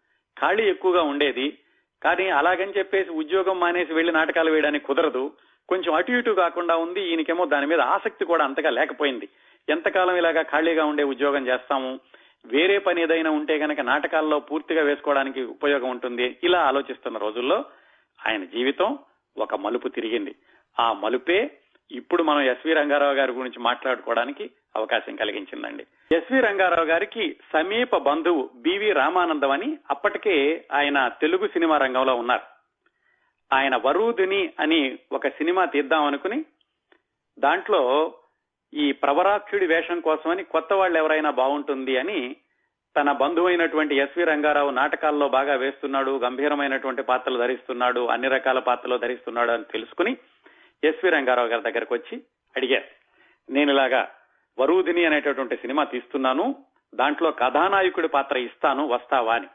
[0.40, 1.58] ఖాళీ ఎక్కువగా ఉండేది.
[2.02, 5.32] కానీ అలాగని చెప్పేసి ఉద్యోగం మానేసి వెళ్ళి నాటకాలు వేయడానికి కుదరదు.
[5.68, 9.28] కొంచెం అటు ఇటు కాకుండా ఉంది ఈయనకేమో దాని మీద ఆసక్తి కూడా అంతగా లేకపోయింది.
[9.68, 12.00] ఎంతకాలం ఇలాగా ఖాళీగా ఉండే ఉద్యోగం చేస్తాము?
[12.46, 16.38] వేరే పని ఏదైనా ఉంటే గనక నాటకాల్లో పూర్తిగా వేసుకోవడానికి ఉపయోగం ఉంటుంది.
[16.44, 17.64] ఇలా ఆలోచిస్తున్న రోజుల్లో
[18.26, 18.99] ఆయన జీవితం
[19.38, 20.34] ఒక మలుపు తిరిగింది.
[20.80, 21.50] ఆ మలుపే
[21.91, 25.87] ఇప్పుడు మనం ఎస్వి రంగారావు గారి గురించి మాట్లాడుకోవడానికి అవకాశం కలిగించిందండి.
[26.13, 32.43] ఎస్వి రంగారావు గారికి సమీప బంధువు బివి రామానందం అని అప్పటికే ఆయన తెలుగు సినిమా రంగంలో ఉన్నారు.
[33.55, 36.45] ఆయన వరూదిని అని ఒక సినిమా తీద్దాం అనుకుని
[37.39, 38.15] దాంట్లో
[38.75, 42.37] ఈ ప్రవరాక్షుడి వేషం కోసమని కొత్త వాళ్ళు ఎవరైనా బాగుంటుంది అని
[42.97, 49.65] తన బంధువైనటువంటి ఎస్వి రంగారావు నాటకాల్లో బాగా వేస్తున్నాడు గంభీరమైనటువంటి పాత్రలు ధరిస్తున్నాడు అన్ని రకాల పాత్రలు ధరిస్తున్నాడు అని
[49.65, 50.17] తెలుసుకుని
[50.84, 52.23] ఎస్వి రంగారావు గారి దగ్గరకు వచ్చి
[52.56, 52.84] అడిగారు
[53.52, 54.10] నేను ఇలాగా
[54.58, 56.54] వరూదిని అనేటటువంటి సినిమా తీస్తున్నాను
[56.95, 59.47] దాంట్లో కథానాయకుడి పాత్ర ఇస్తాను వస్తావా అని.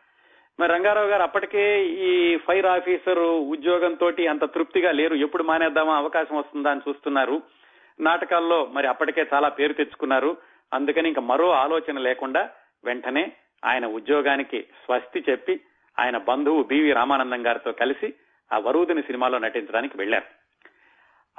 [0.59, 5.15] మరి రంగారావు గారు అప్పటికే ఈ ఫైర్ ఆఫీసర్ ఉద్యోగంతో అంత తృప్తిగా లేరు.
[5.15, 7.41] ఎప్పుడు మానేద్దామా అవకాశం వస్తుందా అని చూస్తున్నారు.
[7.99, 10.37] నాటకాల్లో మరి అప్పటికే చాలా పేరు తెచ్చుకున్నారు.
[10.73, 12.49] అందుకని ఇంకా మరో ఆలోచన లేకుండా
[12.85, 13.31] వెంటనే
[13.65, 15.59] ఆయన ఉద్యోగానికి స్వస్తి చెప్పి
[15.99, 18.13] ఆయన బంధువు బివి రామానందం గారితో కలిసి
[18.53, 20.44] ఆ వరూదిని సినిమాలో నటించడానికి వెళ్ళారు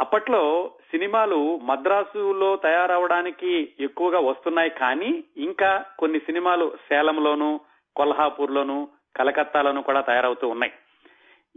[0.01, 7.61] అప్పట్లో సినిమాలు మద్రాసులో తయారవడానికి ఎక్కువగా వస్తున్నాయి కానీ ఇంకా కొన్ని సినిమాలు సేలంలోను
[7.97, 10.73] కొల్హాపూర్లోను కలకత్తాలోను కూడా తయారవుతూ ఉన్నాయి.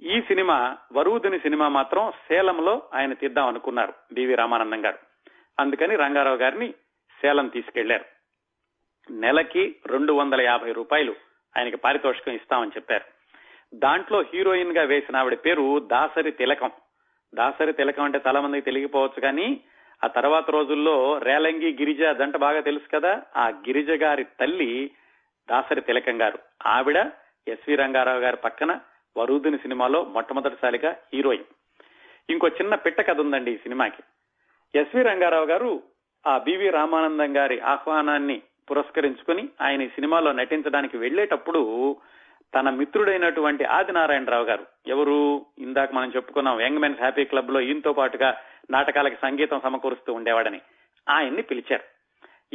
[0.04, 4.98] ఈ సినిమా వరూదిని సినిమా మాత్రం సేలంలో ఆయన తీద్దాం అనుకున్నారు బివి రామానందం గారు.
[5.60, 6.72] అందుకని రంగారావు గారిని
[7.22, 8.06] సేలం తీసుకెళ్ళారు.
[9.12, 11.16] నెలకి రెండు వందల యాభై రూపాయలు
[11.58, 13.04] ఆయనకి పారితోషికం ఇస్తామని చెప్పారు.
[13.74, 16.72] దాంట్లో హీరోయిన్గా వేసిన ఆవిడ పేరు దాసరి తిలకం.
[17.36, 19.62] దాసరి తిలకం అంటే చాలా మందికి తెలియకపోవచ్చు కానీ
[20.04, 23.22] ఆ తర్వాత రోజుల్లో రేలంగి గిరిజ దంట బాగా తెలుసు కదా.
[23.38, 24.92] ఆ గిరిజ గారి తల్లి
[25.50, 26.40] దాసరి తిలకం గారు.
[26.66, 26.98] ఆవిడ
[27.48, 28.80] ఎస్వి రంగారావు గారి పక్కన
[29.18, 31.44] వరుదిని సినిమాలో మొట్టమొదటిసారిగా హీరోయిన్.
[32.30, 34.04] ఇంకో చిన్న పిట్ట కథ ఉందండి ఈ సినిమాకి.
[34.80, 35.84] ఎస్వి రంగారావు గారు
[36.28, 41.98] ఆ బివి రామానందం గారి ఆహ్వానాన్ని పురస్కరించుకుని ఆయన ఈ సినిమాలో నటించడానికి వెళ్ళేటప్పుడు
[42.56, 44.66] తన మిత్రుడైనటువంటి ఆదినారాయణరావు గారు.
[44.88, 45.46] ఎవరు?
[45.60, 48.38] ఇందాక మనం చెప్పుకున్నాం యంగ్ మెన్స్ హ్యాపీ క్లబ్లో ఈయనతో పాటుగా
[48.72, 50.62] నాటకాలకి సంగీతం సమకూరుస్తూ ఉండేవాడని.
[51.10, 52.00] ఆయన్ని పిలిచారు.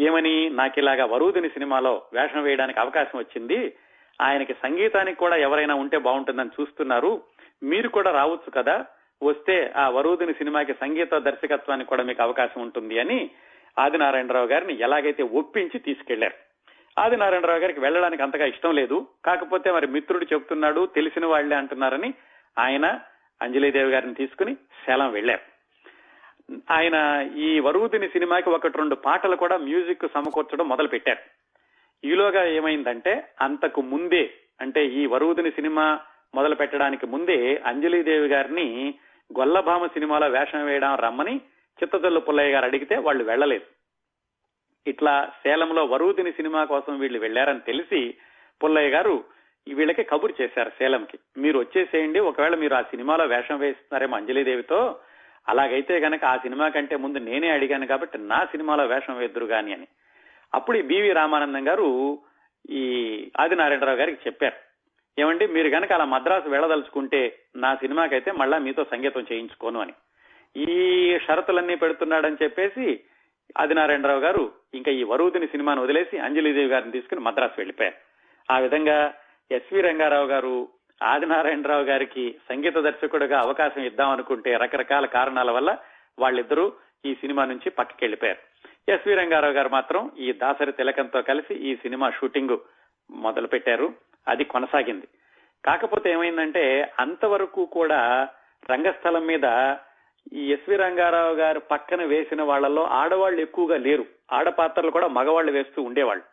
[0.00, 0.50] ఏమని?
[0.50, 3.72] నాకు ఇలాగా వరూదిని సినిమాలో వేషం వేయడానికి అవకాశం వచ్చింది.
[4.20, 7.22] ఆయనకి సంగీతానికి కూడా ఎవరైనా ఉంటే బాగుంటుందని చూస్తున్నారు.
[7.62, 8.86] మీరు కూడా రావచ్చు కదా?
[9.22, 13.30] వస్తే ఆ వరూదిని సినిమాకి సంగీత దర్శకత్వానికి కూడా మీకు అవకాశం ఉంటుంది అని
[13.78, 16.43] ఆదినారాయణరావు గారిని ఎలాగైతే ఒప్పించి తీసుకెళ్ళారు.
[16.96, 18.96] ఆదినారాయణరావు గారికి వెళ్ళడానికి అంతగా ఇష్టం లేదు.
[19.24, 22.10] కాకపోతే మరి మిత్రుడు చెప్తున్నాడు తెలిసిన వాళ్ళే అంటున్నారని
[22.58, 22.86] ఆయన
[23.40, 24.54] అంజలీదేవి గారిని తీసుకుని
[24.84, 25.44] సేలం వెళ్ళారు
[26.70, 26.96] ఆయన
[27.36, 31.22] ఈ వరువుదిని సినిమాకి ఒకటి రెండు పాటలు కూడా మ్యూజిక్ సమకూర్చడం మొదలు పెట్టారు
[32.04, 34.24] ఈలోగా ఏమైందంటే అంతకు ముందే
[34.60, 35.84] అంటే ఈ వరువుదిని సినిమా
[36.34, 38.66] మొదలు పెట్టడానికి ముందే అంజలీదేవి గారిని
[39.30, 41.34] గొల్లభామ సినిమాలో వేషం వేయడం రమ్మని
[41.78, 43.66] చిత్తతల్లు పుల్లయ్య గారు అడిగితే వాళ్ళు వెళ్ళలేదు.
[44.86, 48.14] ఇట్లా సేలంలో వరూదిని సినిమా కోసం వీళ్ళు వెళ్ళారని తెలిసి
[48.64, 49.24] పుల్లయ్య గారు
[49.74, 51.18] వీళ్ళకి కబురు చేశారు సేలంకి.
[51.36, 54.98] మీరు వచ్చేసేయండి ఒకవేళ మీరు ఆ సినిమాలో వేషం వేస్తున్నారేమో అంజలిదేవితో
[55.48, 59.86] అలాగైతే గనక ఆ సినిమా కంటే ముందు నేనే అడిగాను కాబట్టి నా సినిమాలో వేషం వేద్దురు గాని అని.
[60.54, 62.18] అప్పుడు ఈ బివి రామానందం గారు
[62.70, 62.82] ఈ
[63.40, 64.56] ఆదినారాయణరావు గారికి చెప్పారు.
[65.20, 69.92] ఏమండి మీరు గనక అలా మద్రాసు వెళ్ళదలుచుకుంటే నా సినిమాకైతే మళ్ళా మీతో సంగీతం చేయించుకోను అని.
[70.56, 73.00] ఈ షరతులన్నీ పెడుతున్నాడని చెప్పేసి
[73.58, 77.96] ఆదినారాయణరావు గారు ఇంకా ఈ వరుదిని సినిమాను వదిలేసి అంజలిదేవి గారిని తీసుకుని మద్రాసు వెళ్ళిపోయారు
[78.48, 79.14] ఆ విధంగా
[79.50, 80.68] ఎస్వి రంగారావు గారు
[81.02, 85.78] ఆదినారాయణరావు గారికి సంగీత దర్శకుడిగా అవకాశం ఇద్దాం అనుకుంటే రకరకాల కారణాల వల్ల
[86.18, 86.72] వాళ్ళిద్దరూ
[87.06, 88.42] ఈ సినిమా నుంచి పక్కకెళ్ళిపోయారు
[88.88, 92.56] ఎస్వి రంగారావు గారు మాత్రం ఈ దాసరి తిలకంతో కలిసి ఈ సినిమా షూటింగ్
[93.10, 93.92] మొదలు పెట్టారు
[94.28, 95.08] అది కొనసాగింది.
[95.64, 98.28] కాకపోతే ఏమైందంటే అంతవరకు కూడా
[98.70, 99.46] రంగస్థలం మీద
[100.32, 104.06] ఈ ఎస్వి రంగారావు గారు పక్కన వేసిన వాళ్ళలో ఆడవాళ్ళు ఎక్కువగా లేరు.
[104.32, 106.24] ఆడపాత్రలు కూడా మగవాళ్ళు వేస్తూ ఉండేవాళ్ళు.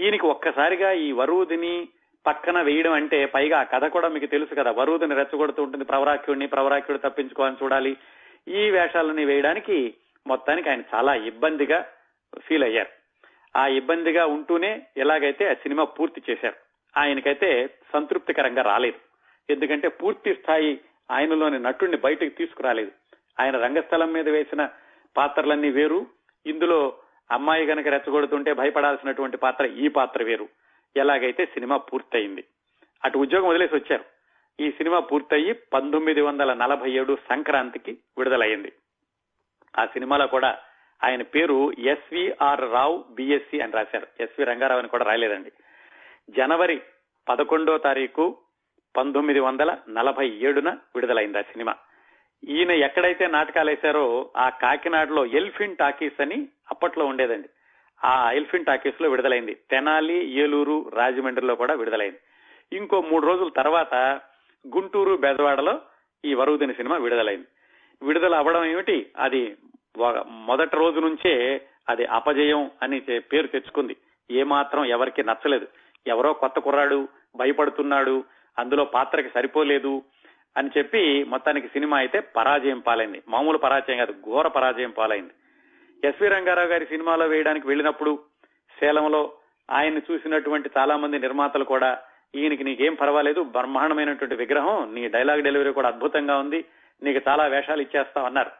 [0.00, 1.88] ఈయనకి ఒక్కసారిగా ఈ వరువుదిని
[2.26, 4.70] పక్కన వేయడం అంటే పైగా ఆ కథ కూడా మీకు తెలుసు కదా.
[4.70, 7.96] వరువుదిని రెచ్చగొడుతూ ఉంటుంది ప్రవరాక్యుడిని ప్రవరాక్యుడు తప్పించుకోవాలని చూడాలి.
[8.48, 9.94] ఈ వేషాలని వేయడానికి
[10.26, 11.86] మొత్తానికి ఆయన చాలా ఇబ్బందిగా
[12.40, 12.88] ఫీల్ అయ్యారు.
[13.58, 16.54] ఆ ఇబ్బందిగా ఉంటూనే ఎలాగైతే ఆ సినిమా పూర్తి చేశారు.
[16.96, 18.98] ఆయనకైతే సంతృప్తికరంగా రాలేదు.
[19.52, 20.80] ఎందుకంటే పూర్తి స్థాయి
[21.10, 22.99] ఆయనలోని నటుడిని బయటకు తీసుకురాలేదు.
[23.40, 24.68] ఆయన రంగస్థలం మీద వేసిన
[25.16, 26.06] పాత్రలన్నీ వేరు.
[26.46, 26.96] ఇందులో
[27.30, 30.48] అమ్మాయి గనక రెచ్చగొడుతుంటే భయపడాల్సినటువంటి పాత్ర ఈ పాత్ర వేరు.
[30.96, 32.44] ఎలాగైతే సినిమా పూర్తయింది.
[33.04, 34.04] అటు ఉద్యోగం వదిలేసి వచ్చారు.
[34.62, 38.72] ఈ సినిమా పూర్తయి పంతొమ్మిది వందల నలభై ఏడు సంక్రాంతికి విడుదలయ్యింది.
[39.78, 40.58] ఆ సినిమాలో కూడా
[41.04, 44.06] ఆయన పేరు ఎస్విఆర్ రావు బిఎస్సి అని రాశారు.
[44.20, 45.52] ఎస్వి రంగారావు అని కూడా రాయలేదండి.
[46.30, 46.82] జనవరి
[47.28, 48.36] పదకొండో తారీఖు
[48.96, 51.74] పంతొమ్మిది వందల నలభై ఏడున విడుదలైంది ఆ సినిమా.
[52.48, 57.48] ఈయన ఎక్కడైతే నాటకాలు వేశారో ఆ కాకినాడలో ఎల్ఫిన్ టాకీస్ అని అప్పట్లో ఉండేదండి.
[58.04, 59.56] ఆ ఎల్ఫిన్ టాకీస్లో విడుదలైంది.
[59.70, 62.18] తెనాలి ఏలూరు రాజమండ్రిలో కూడా విడుదలైంది.
[62.76, 63.94] ఇంకో మూడు రోజుల తర్వాత
[64.74, 65.80] గుంటూరు బెదవాడలో
[66.24, 67.46] ఈ వరువుదిని సినిమా విడుదలైంది.
[68.02, 69.06] విడుదల అవ్వడం ఏమిటి?
[69.18, 69.56] అది
[70.26, 73.96] మొదటి రోజు నుంచే అది అపజయం అని పేరు తెచ్చుకుంది.
[74.30, 75.66] ఏమాత్రం ఎవరికి నచ్చలేదు.
[76.06, 78.24] ఎవరో కొత్త కుర్రాడు భయపడుతున్నాడు.
[78.58, 80.02] అందులో పాత్రకి సరిపోలేదు.
[80.56, 83.22] అని చెప్పి మొత్తానికి సినిమా అయితే పరాజయం పాలైంది.
[83.28, 85.32] మామూలు పరాజయం కాదు ఘోర పరాజయం పాలైంది.
[86.08, 88.18] ఎస్వి రంగారావు గారి సినిమాలో వేయడానికి వెళ్ళినప్పుడు
[88.80, 89.32] సేలంలో
[89.70, 91.98] ఆయన్ని చూసినటువంటి చాలా మంది నిర్మాతలు కూడా
[92.34, 96.64] ఈయనకి నీకేం పర్వాలేదు బ్రహ్మాండమైనటువంటి విగ్రహం నీ డైలాగ్ డెలివరీ కూడా అద్భుతంగా ఉంది
[97.02, 98.50] నీకు చాలా వేషాలు ఇచ్చేస్తాం అన్నారు.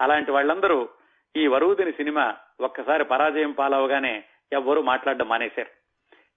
[0.00, 0.88] అలాంటి వాళ్ళందరూ
[1.36, 5.70] ఈ వరువుదిని సినిమా ఒక్కసారి పరాజయం పాలవగానే ఎవ్వరూ మాట్లాడడం మానేశారు.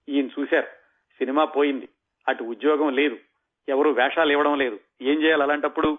[0.10, 0.68] ఈయన చూశారు
[1.18, 1.90] సినిమా పోయింది
[2.28, 3.18] అటు ఉద్యోగం లేదు
[3.70, 4.80] ఎవరు వేషాలు ఇవ్వడం లేదు.
[5.02, 5.98] ఏం చేయాలి అలాంటప్పుడు?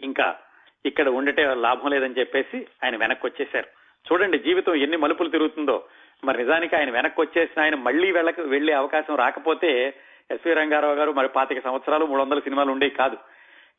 [0.00, 0.38] ఇంకా
[0.86, 3.66] ఇక్కడ ఉండటే లాభం లేదని చెప్పేసి ఆయన వెనక్కి వచ్చేశారు
[4.12, 5.88] చూడండి జీవితం ఎన్ని మలుపులు తిరుగుతుందో.
[6.24, 9.94] మరి నిజానికి ఆయన వెనక్కి వచ్చేసిన ఆయన మళ్ళీ వెళ్ళక వెళ్ళే అవకాశం రాకపోతే
[10.30, 13.16] ఎస్వి రంగారావు గారు మరి పాతిక సంవత్సరాలు మూడు వందల సినిమాలు ఉండేవి కాదు.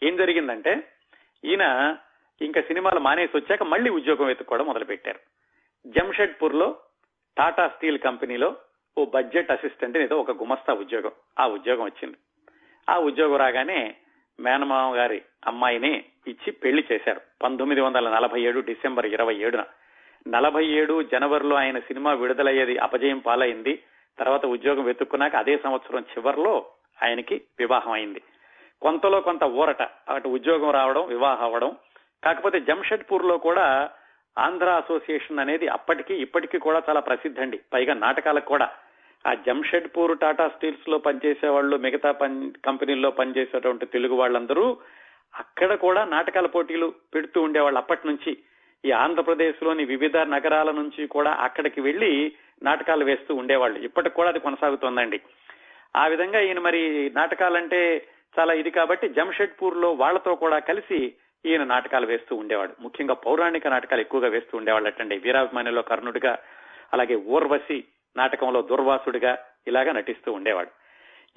[0.03, 0.87] ఏం జరిగిందంటే
[1.45, 1.97] ఈయన
[2.41, 5.19] ఇంకా సినిమాలు మానేసి వచ్చాక మళ్ళీ ఉద్యోగం వెతుక్కోవడం మొదలుపెట్టారు.
[5.87, 6.77] జంషెడ్పూర్లో
[7.37, 8.55] టాటా స్టీల్ కంపెనీలో
[8.97, 12.17] ఓ బడ్జెట్ అసిస్టెంట్ ఏదో ఒక గుమస్తా ఉద్యోగం ఆ ఉద్యోగం వచ్చింది.
[12.89, 13.95] ఆ ఉద్యోగం రాగానే
[14.39, 17.21] మేనమామ గారి అమ్మాయిని ఇచ్చి పెళ్ళి చేశారు.
[17.43, 19.63] పంతొమ్మిది వందల నలభై ఏడు డిసెంబర్ ఇరవై ఏడున.
[20.27, 23.83] నలభై ఏడు జనవరిలో ఆయన సినిమా విడుదలయ్యేది అపజయం పాలైంది.
[24.19, 26.65] తర్వాత ఉద్యోగం వెతుక్కున్నాక అదే సంవత్సరం చివరిలో
[27.03, 28.21] ఆయనకి వివాహం అయింది.
[28.81, 31.75] కొంతలో కొంత ఊరట అటు ఉద్యోగం రావడం వివాహం అవ్వడం.
[32.23, 33.89] కాకపోతే జంషెడ్పూర్లో కూడా
[34.39, 37.59] ఆంధ్ర అసోసియేషన్ అనేది అప్పటికి ఇప్పటికీ కూడా చాలా ప్రసిద్ధండి.
[37.73, 38.69] పైగా నాటకాలకు కూడా.
[39.25, 42.11] ఆ జంషెడ్పూర్ టాటా స్టీల్స్లో పనిచేసే వాళ్ళు మిగతా
[42.65, 44.77] కంపెనీల్లో పనిచేసేటువంటి తెలుగు వాళ్ళందరూ
[45.35, 48.37] అక్కడ కూడా నాటకాల పోటీలు పెడుతూ ఉండేవాళ్ళు అప్పటి నుంచి
[48.85, 53.79] ఈ ఆంధ్రప్రదేశ్లోని వివిధ నగరాల నుంచి కూడా అక్కడికి వెళ్ళి నాటకాలు వేస్తూ ఉండేవాళ్ళు.
[53.79, 55.21] ఇప్పటికి కూడా అది కొనసాగుతోందండి.
[55.95, 58.07] ఆ విధంగా ఈయన మరి నాటకాలంటే
[58.39, 61.13] చాలా ఇది కాబట్టి జంషెడ్పూర్లో వాళ్ళతో కూడా కలిసి
[61.45, 62.73] ఈయన నాటకాలు వేస్తూ ఉండేవాడు.
[62.81, 65.17] ముఖ్యంగా పౌరాణిక నాటకాలు ఎక్కువగా వేస్తూ ఉండేవాళ్ళటండి.
[65.17, 66.37] వీరాభిమానిలో కర్ణుడిగా
[66.93, 67.83] అలాగే ఊర్వశి
[68.17, 70.69] నాటకంలో దుర్వాసుడిగా ఇలాగా నటిస్తూ ఉండేవాడు.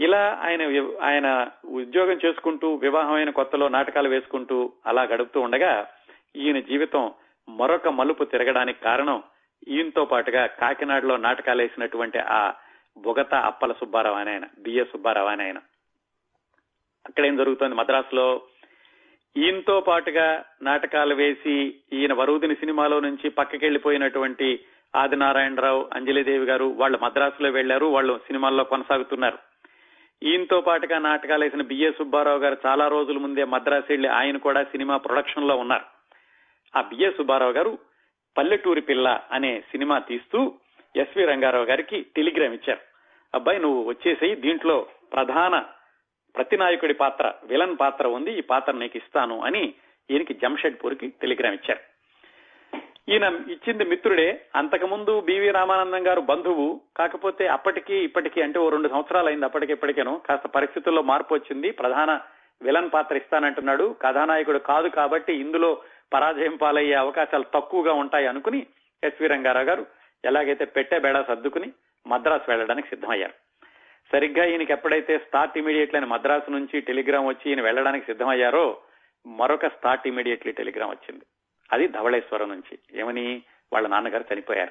[0.01, 0.63] ఇలా ఆయన
[1.03, 5.89] ఆయన ఉద్యోగం చేసుకుంటూ వివాహమైన కొత్తలో నాటకాలు వేసుకుంటూ అలా గడుపుతూ ఉండగా
[6.37, 7.13] ఈయన జీవితం
[7.49, 9.23] మరొక మలుపు తిరగడానికి కారణం
[9.69, 12.53] ఈయనతో పాటుగా కాకినాడలో నాటకాలు వేసినటువంటి ఆ
[12.99, 15.59] బొగత అప్పల సుబ్బారావు అని ఆయన బిఏ సుబ్బారావు అని ఆయన.
[17.07, 18.43] అక్కడ ఏం జరుగుతోంది మద్రాసులో?
[19.37, 24.65] ఈయనతో పాటుగా నాటకాలు వేసి ఈయన వరుదిని సినిమాలో నుంచి పక్కకెళ్ళిపోయినటువంటి
[24.97, 29.39] ఆదినారాయణరావు అంజలిదేవి గారు వాళ్ళు మద్రాసులో వెళ్ళారు వాళ్ళు సినిమాల్లో కొనసాగుతున్నారు.
[30.23, 34.97] ఈయనతో పాటుగా నాటకాలు వేసిన బిఏ సుబ్బారావు గారు చాలా రోజుల ముందే మద్రాసు వెళ్ళి ఆయన కూడా సినిమా
[34.97, 35.85] ప్రొడక్షన్లో ఉన్నారు.
[36.77, 37.79] ఆ బిఏ సుబ్బారావు గారు
[38.37, 40.55] పల్లెటూరి పిల్ల అనే సినిమా తీస్తూ
[40.97, 42.81] ఎస్వి రంగారావు గారికి టెలిగ్రామ్ ఇచ్చారు.
[43.35, 45.65] అబ్బాయి నువ్వు వచ్చేసి దీంట్లో ప్రధాన
[46.35, 49.75] ప్రతినాయకుడి పాత్ర విలన్ పాత్ర ఉంది ఈ పాత్ర నీకు ఇస్తాను అని
[50.11, 51.98] ఈయనకి జంషెడ్పూర్కి టెలిగ్రామ్ ఇచ్చారు.
[53.09, 54.41] ఈయన ఇచ్చింది మిత్రుడే.
[54.57, 56.81] అంతకుముందు బివి రామానందం గారు బంధువు.
[56.97, 60.21] కాకపోతే అప్పటికి ఇప్పటికి అంటే ఓ రెండు సంవత్సరాలు అయింది అప్పటికి ఇప్పటికేను.
[60.29, 61.71] కాస్త పరిస్థితుల్లో మార్పు వచ్చింది.
[61.71, 62.21] ప్రధాన
[62.63, 63.97] విలన్ పాత్ర ఇస్తానంటున్నాడు.
[64.03, 68.67] కథానాయకుడు కాదు కాబట్టి ఇందులో పరాజయం పాలయ్యే అవకాశాలు తక్కువగా ఉంటాయి అనుకుని
[69.05, 69.87] ఎస్వి రంగారావు గారు
[70.25, 71.73] ఎలాగైతే పెట్టే బేడా సర్దుకుని
[72.07, 73.33] మద్రాసు వెళ్ళడానికి సిద్ధమయ్యారు.
[74.13, 78.79] సరిగ్గా ఈయనకి ఎప్పుడైతే స్టార్ట్ ఇమీడియట్లీ అని మద్రాసు నుంచి టెలిగ్రామ్ వచ్చి ఈయన వెళ్ళడానికి సిద్ధమయ్యారో
[79.27, 81.25] మరొక స్టార్ట్ ఇమీడియట్లీ టెలిగ్రామ్ వచ్చింది.
[81.73, 82.79] అది ధవళేశ్వరం నుంచి.
[82.93, 83.43] ఏమని?
[83.73, 84.71] వాళ్ళ నాన్నగారు చనిపోయారు.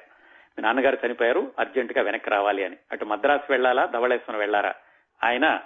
[0.58, 2.76] మీ నాన్నగారు చనిపోయారు అర్జెంట్గా వెనక్కి రావాలి అని.
[2.92, 4.74] అటు మద్రాసు వెళ్ళాలా ధవళేశ్వరం వెళ్ళారా?
[5.24, 5.60] ఆయన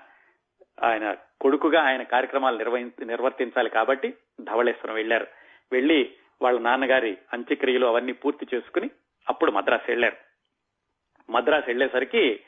[0.83, 5.27] ఆయన కొడుకుగా ఆయన కార్యక్రమాలు నిర్వహి నిర్వర్తించాలి కాబట్టి ధవళేశ్వరం వెళ్ళారు
[5.73, 8.91] వెళ్ళి వాళ్ళ నాన్నగారి అంత్యక్రియలు అవన్నీ పూర్తి చేసుకుని
[9.29, 10.17] అప్పుడు మద్రాసు వెళ్ళారు
[11.33, 12.41] మద్రాసు వెళ్ళేసరికి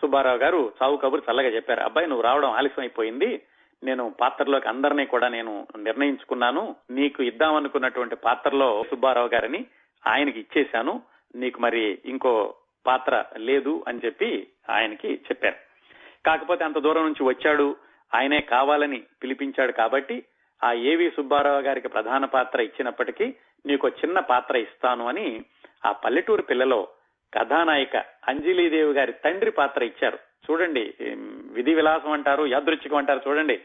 [0.00, 3.42] సుబ్బారావు గారు చావు కబురు చల్లగా చెప్పారు అబ్బాయి నువ్వు రావడం ఆలస్యం అయిపోయింది
[3.82, 6.76] నేను పాత్రలోకి అందరినీ కూడా నేను నిర్ణయించుకున్నాను.
[6.90, 9.66] నీకు ఇద్దామనుకున్నటువంటి పాత్రలో సుబ్బారావు గారిని
[10.06, 11.02] ఆయనకి ఇచ్చేశాను.
[11.34, 12.54] నీకు మరి ఇంకో
[12.86, 15.56] పాత్ర లేదు అని చెప్పి ఆయనకి చెప్పారు.
[16.26, 17.76] కాకపోతే అంత దూరం నుంచి వచ్చాడు.
[18.14, 20.24] ఆయనే కావాలని పిలిపించాడు కాబట్టి
[20.64, 23.34] ఆ ఏవి సుబ్బారావు గారికి ప్రధాన పాత్ర ఇచ్చినప్పటికీ
[23.66, 25.44] నీకు చిన్న పాత్ర ఇస్తాను అని
[25.86, 26.88] ఆ పల్లెటూరు పిల్లలో
[27.34, 27.96] కథానాయిక
[28.28, 30.18] అంజలీదేవి గారి తండ్రి పాత్ర ఇచ్చారు.
[30.50, 30.94] చూడండి
[31.52, 33.56] విధి విలాసం అంటారు యాదృచ్ఛికం అంటారు చూడండి.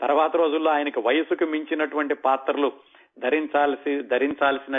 [0.00, 2.72] తర్వాత రోజుల్లో ఆయనకి వయసుకు మించినటువంటి పాత్రలు
[3.18, 4.78] ధరించాల్సి ధరించాల్సిన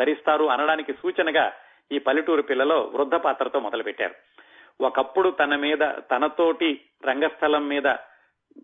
[0.00, 1.52] ధరిస్తారు అనడానికి సూచనగా
[1.92, 4.14] ఈ పల్లెటూరు పిల్లలో వృద్ధ పాత్రతో మొదలుపెట్టారు.
[4.80, 7.88] ఒకప్పుడు తన మీద తనతోటి రంగస్థలం మీద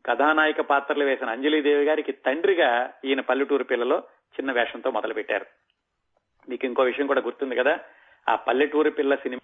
[0.06, 2.68] కథానాయక పాత్రలు వేసిన అంజలీదేవి గారికి తండ్రిగా
[3.04, 3.98] ఈయన పల్లెటూరు పిల్లలో
[4.36, 5.46] చిన్న వేషంతో మొదలు పెట్టారు
[6.48, 7.74] మీకు ఇంకో విషయం కూడా గుర్తుంది కదా
[8.28, 9.42] ఆ పల్లెటూరు పిల్ల సినిమా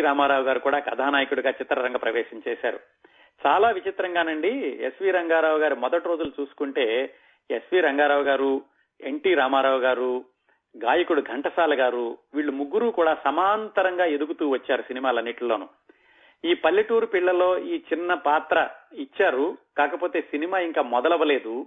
[0.00, 2.80] రామారావు గారు కూడా కథానాయకుడిగా చిత్రరంగ ప్రవేశం చేశారు.
[3.46, 7.14] చాలా విచిత్రంగానండి ఎస్వి రంగారావు గారు మొదటి రోజులు చూసుకుంటే
[7.50, 8.62] ఎస్వి రంగారావు గారు
[9.00, 10.24] ఎన్టీ రామారావు గారు
[10.84, 15.68] గాయకుడు ఘంటసాల గారు వీళ్ళు ముగ్గురు కూడా సమాంతరంగా ఎదుగుతూ వచ్చారు సినిమాలన్నిటిలోనూ.
[16.44, 21.66] ఈ పల్లెటూరు పిల్లలో ఈ చిన్న పాత్ర ఇచ్చారు కాకపోతే సినిమా ఇంకా మొదలవలేదు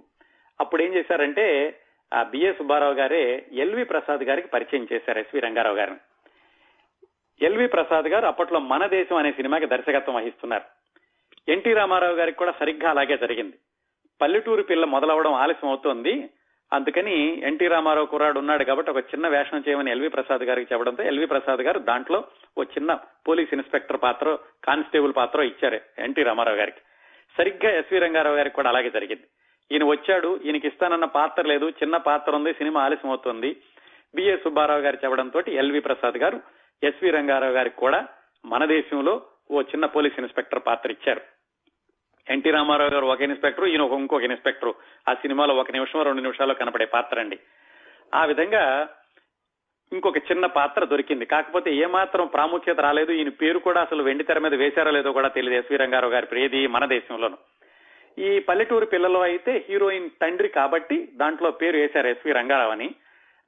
[0.60, 1.76] అప్పుడు ఏం చేశారంటే
[2.14, 5.96] ఆ బిఏ సుబ్బారావు గారే ఎల్వి ప్రసాద్ గారికి పరిచయం చేశారు ఎస్వి రంగారావు గారిని.
[7.42, 10.66] ఎల్వి ప్రసాద్ గారు అప్పట్లో మన దేశం అనే సినిమాకి దర్శకత్వం వహిస్తున్నారు.
[11.48, 13.56] ఎన్టీ రామారావు గారికి కూడా సరిగ్గా అలాగే జరిగింది.
[14.20, 16.28] పల్లెటూరు పిల్ల మొదలవడం ఆలస్యం అవుతోంది.
[16.72, 21.26] అందుకని ఎన్టీ రామారావు కుర్రాడు ఉన్నాడు కాబట్టి ఒక చిన్న వేషం చేయమని ఎల్వి ప్రసాద్ గారికి చెప్పడంతో ఎల్వి
[21.26, 22.24] ప్రసాద్ గారు దాంట్లో
[22.58, 22.98] ఓ చిన్న
[23.28, 26.80] పోలీస్ ఇన్స్పెక్టర్ పాత్ర కానిస్టేబుల్ పాత్ర ఇచ్చారు ఎన్టీ రామారావు గారికి.
[27.38, 29.26] సరిగ్గా ఎస్వి రంగారావు గారికి కూడా అలాగే జరిగింది.
[29.72, 33.56] ఈయన వచ్చాడు ఈయనకి ఇస్తానన్న పాత్ర లేదు చిన్న పాత్ర ఉంది సినిమా ఆలస్యం అవుతుంది.
[34.14, 36.40] బిఏ సుబ్బారావు గారు చెప్పడంతో ఎల్వి ప్రసాద్ గారు
[36.82, 38.06] ఎస్వి రంగారావు గారికి కూడా
[38.44, 41.20] మన దేశంలో ఓ చిన్న పోలీస్ ఇన్స్పెక్టర్ పాత్ర ఇచ్చారు.
[42.30, 44.72] ఎన్టీ రామారావు గారు ఒక ఇన్స్పెక్టర్ ఈయన ఒక ఇంకొక ఇన్స్పెక్టర్.
[45.08, 47.38] ఆ సినిమాలో ఒక నిమిషం రెండు నిమిషాల్లో కనపడే పాత్ర అండి.
[48.14, 48.88] ఆ విధంగా
[49.92, 51.26] ఇంకొక చిన్న పాత్ర దొరికింది.
[51.26, 53.12] కాకపోతే ఏమాత్రం ప్రాముఖ్యత రాలేదు.
[53.12, 56.66] ఈయన పేరు కూడా అసలు వెండి తెర మీద వేశారో లేదో కూడా తెలియదు ఎస్వి రంగారావు గారి ప్రేది
[56.66, 57.38] మన దేశంలోను.
[58.18, 62.94] ఈ పల్లెటూరు పిల్లలు అయితే హీరోయిన్ తండ్రి కాబట్టి దాంట్లో పేరు వేశారు ఎస్వి రంగారావు అని.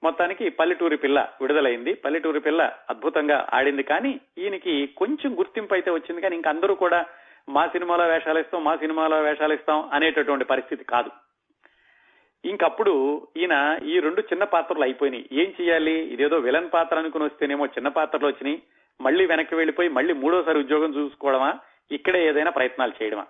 [0.02, 1.94] మొత్తానికి పల్లెటూరి పిల్ల విడుదలైంది.
[1.94, 3.82] పల్లెటూరి పిల్ల అద్భుతంగా ఆడింది.
[3.82, 6.20] కానీ ఈయనకి కొంచెం గుర్తింపు అయితే వచ్చింది.
[6.20, 7.06] కానీ ఇంక అందరూ కూడా
[7.48, 11.10] మా సినిమాలో వేషాలు ఇస్తాం మా సినిమాలో వేషాలు ఇస్తాం అనేటటువంటి పరిస్థితి కాదు.
[12.44, 15.28] ఇంకప్పుడు ఈయన ఈ రెండు చిన్న పాత్రలు అయిపోయినాయి.
[15.32, 18.62] ఏం చేయాలి ఇదేదో విలన్ పాత్ర అనుకుని వస్తేనేమో చిన్న పాత్రలు వచ్చినాయి.
[19.00, 21.58] మళ్ళీ వెనక్కి వెళ్ళిపోయి మళ్ళీ మూడోసారి ఉద్యోగం చూసుకోవడమా?
[21.90, 23.26] ఇక్కడే ఏదైనా ప్రయత్నాలు చేయడమా?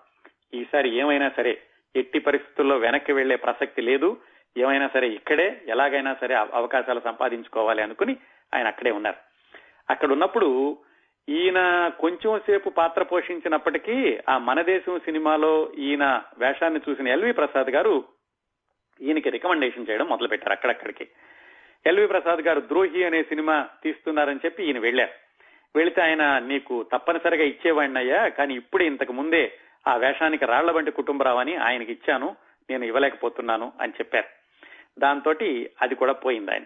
[0.55, 1.63] ఈసారి ఏమైనా సరే
[1.97, 4.17] ఎట్టి పరిస్థితుల్లో వెనక్కి వెళ్ళే ప్రసక్తి లేదు.
[4.57, 8.17] ఏమైనా సరే ఇక్కడే ఎలాగైనా సరే అవకాశాలు సంపాదించుకోవాలి అనుకుని
[8.55, 9.17] ఆయన అక్కడే ఉన్నారు.
[9.91, 10.79] అక్కడ ఉన్నప్పుడు
[11.29, 18.05] ఈయన కొంచెం సేపు పాత్ర పోషించినప్పటికీ ఆ మన దేశం సినిమాలో ఈయన వేషాన్ని చూసిన ఎల్వి ప్రసాద్ గారు
[19.01, 21.09] ఈయనకి రికమెండేషన్ చేయడం మొదలు పెట్టారు అక్కడక్కడికి.
[21.87, 25.11] ఎల్వి ప్రసాద్ గారు ద్రోహి అనే సినిమా తీస్తున్నారని చెప్పి ఈయన వెళ్ళారు.
[25.77, 31.57] వెళితే ఆయన నీకు తప్పనిసరిగా ఇచ్చేవాడినయ్యా కానీ ఇప్పుడే ఇంతకు ముందే ఆ వేషానికి రాళ్ళ వంటి కుటుంబరావు అని
[31.57, 32.37] ఆయనకి ఇచ్చాను
[32.71, 34.42] నేను ఇవ్వలేకపోతున్నాను అని చెప్పారు.
[34.99, 35.35] దాంతో
[35.83, 36.65] అది కూడా పోయింది ఆయన.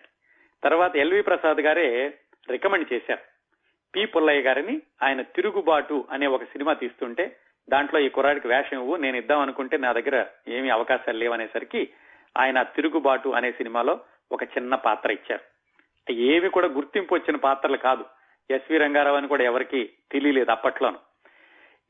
[0.64, 2.18] తర్వాత ఎల్వి ప్రసాద్ గారే
[2.50, 3.20] రికమెండ్ చేశారు.
[3.94, 7.36] పి పుల్లయ్య గారిని ఆయన తిరుగుబాటు అనే ఒక సినిమా తీస్తుంటే
[7.70, 11.88] దాంట్లో ఈ కుర్రాడికి వేషం ఇవ్వు నేను ఇద్దాం అనుకుంటే నా దగ్గర ఏమీ అవకాశాలు లేవనేసరికి
[12.38, 14.00] ఆయన తిరుగుబాటు అనే సినిమాలో
[14.32, 15.56] ఒక చిన్న పాత్ర ఇచ్చారు.
[16.12, 18.04] ఏమి కూడా గుర్తింపు వచ్చిన పాత్రలు కాదు.
[18.50, 20.98] ఎస్వి రంగారావు అని కూడా ఎవరికి తెలియలేదు అప్పట్లోను.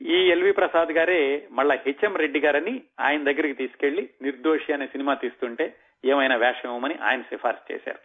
[0.02, 5.74] ఈ ఎల్వి ప్రసాద్ గారే మళ్ళా హెచ్ఎం రెడ్డి గారని ఆయన దగ్గరికి తీసుకెళ్ళి నిర్దోషి అనే సినిమా తీస్తుంటే
[6.06, 7.98] ఏమైనా వేషం ఇవ్వమని ఆయన సిఫార్సు చేశారు.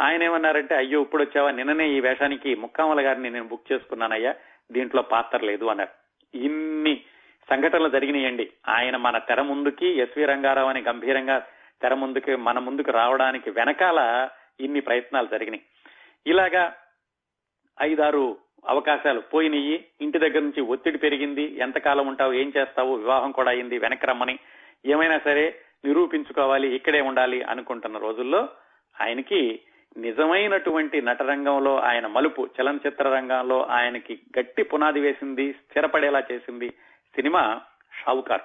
[0.00, 4.34] ఆయన ఏమన్నారంటే అయ్యో ఇప్పుడు వచ్చావా నిన్ననే ఈ వేషానికి ముక్కామల గారిని నేను బుక్ చేసుకున్నానయ్యా.
[4.72, 6.00] దీంట్లో పాత్ర లేదు అన్నారు.
[6.36, 7.02] ఇన్ని
[7.50, 8.50] సంఘటనలు జరిగినాయండి.
[8.68, 11.46] ఆయన మన తెర ముందుకి ఎస్వి రంగారావు అని గంభీరంగా
[11.82, 14.28] తెర ముందుకి మన ముందుకు రావడానికి వెనకాల
[14.60, 15.62] ఇన్ని ప్రయత్నాలు జరిగినాయి.
[16.26, 16.76] ఇలాగా
[17.82, 18.36] ఐదారు
[18.68, 19.84] అవకాశాలు పోయినాయి.
[20.00, 21.58] ఇంటి దగ్గర నుంచి ఒత్తిడి పెరిగింది.
[21.58, 22.32] ఎంతకాలం ఉంటావు?
[22.32, 22.96] ఏం చేస్తావు?
[22.96, 23.78] వివాహం కూడా అయింది.
[23.78, 24.38] వెనక్కి రమ్మని.
[24.86, 28.48] ఏమైనా సరే నిరూపించుకోవాలి ఇక్కడే ఉండాలి అనుకుంటున్న రోజుల్లో
[29.00, 29.60] ఆయనకి
[29.96, 36.70] నిజమైనటువంటి నటరంగంలో ఆయన మలుపు చలనచిత్ర రంగంలో ఆయనకి గట్టి పునాది వేసింది స్థిరపడేలా చేసింది
[37.14, 37.60] సినిమా
[38.04, 38.42] షావుకార్.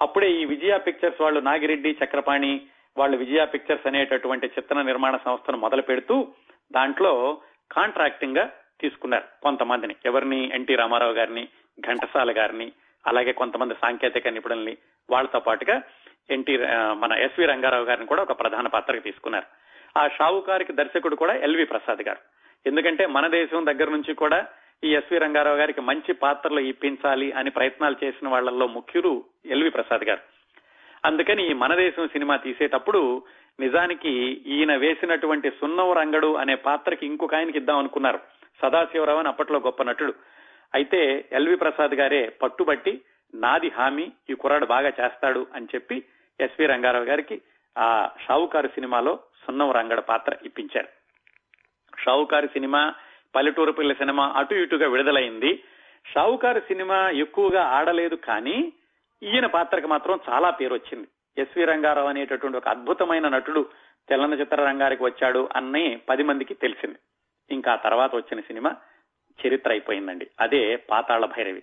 [0.00, 2.60] అప్పుడే ఈ విజయ పిక్చర్స్ వాళ్ళు నాగిరెడ్డి చక్రపాణి
[2.98, 6.28] వాళ్ళు విజయ పిక్చర్స్ అనేటటువంటి చిత్ర నిర్మాణ సంస్థను మొదలు పెడుతూ
[6.72, 7.40] దాంట్లో
[7.72, 9.96] కాంట్రాక్టింగ్గా తీసుకున్నారు కొంతమందిని.
[10.04, 10.50] ఎవరిని?
[10.54, 11.48] ఎన్టీ రామారావు గారిని
[11.80, 12.72] ఘంటసాల గారిని
[13.06, 14.76] అలాగే కొంతమంది సాంకేతిక నిపుణుల్ని.
[15.10, 15.82] వాళ్ళతో పాటుగా
[16.30, 16.58] ఎన్టీ
[16.92, 19.46] మన ఎస్వి రంగారావు గారిని కూడా ఒక ప్రధాన పాత్రకు తీసుకున్నారు.
[19.98, 22.18] ఆ షావుకారికి దర్శకుడు కూడా ఎల్వి ప్రసాద్ గారు.
[22.66, 24.46] ఎందుకంటే మన దేశం దగ్గర నుంచి కూడా
[24.84, 30.20] ఈ ఎస్వి రంగారావు గారికి మంచి పాత్రలు ఇప్పించాలి అని ప్రయత్నాలు చేసిన వాళ్ళలో ముఖ్యులు ఎల్వి ప్రసాద్ గారు.
[31.04, 33.22] అందుకని ఈ మన దేశం సినిమా తీసేటప్పుడు
[33.60, 34.10] నిజానికి
[34.46, 38.20] ఈయన వేసినటువంటి సున్నం రంగడు అనే పాత్రకి ఇంకొక ఆయనకి ఇద్దాం అనుకున్నారు.
[38.62, 40.14] సదాశివరావు అని అప్పట్లో గొప్ప నటుడు.
[40.74, 43.00] అయితే ఎల్వి ప్రసాద్ గారే పట్టుబట్టి
[43.34, 46.04] నాది హామీ ఈ కుర్రాడు బాగా చేస్తాడు అని చెప్పి
[46.40, 47.42] ఎస్వి రంగారావు గారికి
[47.78, 50.88] ఆ షావుకారు సినిమాలో సున్నం రంగడ పాత్ర ఇప్పించారు.
[52.00, 52.94] షావుకారు సినిమా
[53.34, 55.64] పల్లెటూరు పిల్ల సినిమా అటు ఇటుగా విడుదలైంది.
[56.14, 58.72] షావుకారు సినిమా ఎక్కువగా ఆడలేదు కానీ
[59.22, 61.08] ఈయన పాత్రకు మాత్రం చాలా పేరు వచ్చింది.
[61.42, 63.68] ఎస్వి రంగారావు అనేటటువంటి ఒక అద్భుతమైన నటుడు
[64.08, 66.98] తెల్లన చిత్ర రంగారికి వచ్చాడు అన్నీ పది మందికి తెలిసింది.
[67.50, 68.76] ఇంకా తర్వాత వచ్చిన సినిమా
[69.46, 70.30] చరిత్ర అయిపోయిందండి.
[70.40, 71.62] అదే పాతాళ భైరవి.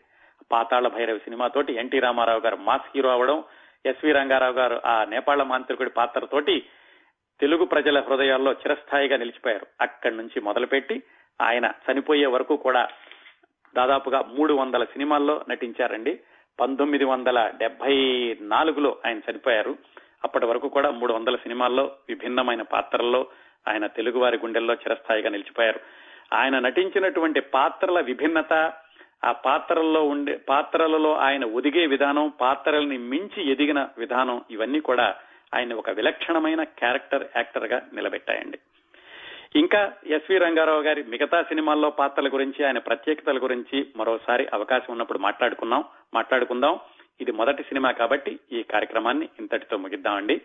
[0.51, 3.43] పాతాళ Bhairavi సినిమాతోటి N T Rama Rao garu mass hero అవడం
[3.85, 6.65] ఎస్వి రంగారావు గారు ఆ నేపాళ మాంత్రికుడి పాత్రతోటి
[7.39, 9.67] తెలుగు ప్రజల హృదయాల్లో చిరస్థాయిగా నిలిచిపోయారు.
[9.81, 11.03] అక్కడి నుంచి మొదలుపెట్టి
[11.41, 12.87] ఆయన చనిపోయే వరకు కూడా
[13.75, 16.19] దాదాపుగా మూడు వందల సినిమాల్లో నటించారండి.
[16.59, 17.95] పంతొమ్మిది వందల డెబ్బై
[18.41, 19.75] నాలుగులో ఆయన చనిపోయారు.
[20.23, 23.27] అప్పటి వరకు కూడా మూడు వందల సినిమాల్లో విభిన్నమైన పాత్రల్లో
[23.67, 25.79] ఆయన తెలుగువారి గుండెల్లో చిరస్థాయిగా నిలిచిపోయారు.
[26.33, 28.53] ఆయన నటించినటువంటి పాత్రల విభిన్నత
[29.23, 35.15] ఆ పాత్రల్లో ఉండే పాత్రలలో ఆయన ఒదిగే విధానం పాత్రల్ని మించి ఎదిగిన విధానం ఇవన్నీ కూడా
[35.53, 38.60] ఆయన ఒక విలక్షణమైన క్యారెక్టర్ యాక్టర్గా నిలబెట్టాయండి.
[39.56, 45.84] ఇంకా ఎస్వి రంగారావు గారి మిగతా సినిమాల్లో పాత్రల గురించి ఆయన ప్రత్యేకతల గురించి మరోసారి అవకాశం ఉన్నప్పుడు మాట్లాడుకున్నాం
[46.13, 46.80] మాట్లాడుకుందాం.
[47.21, 50.41] ఇది మొదటి సినిమా కాబట్టి ఈ కార్యక్రమాన్ని ఇంతటితో ముగిద్దామండి.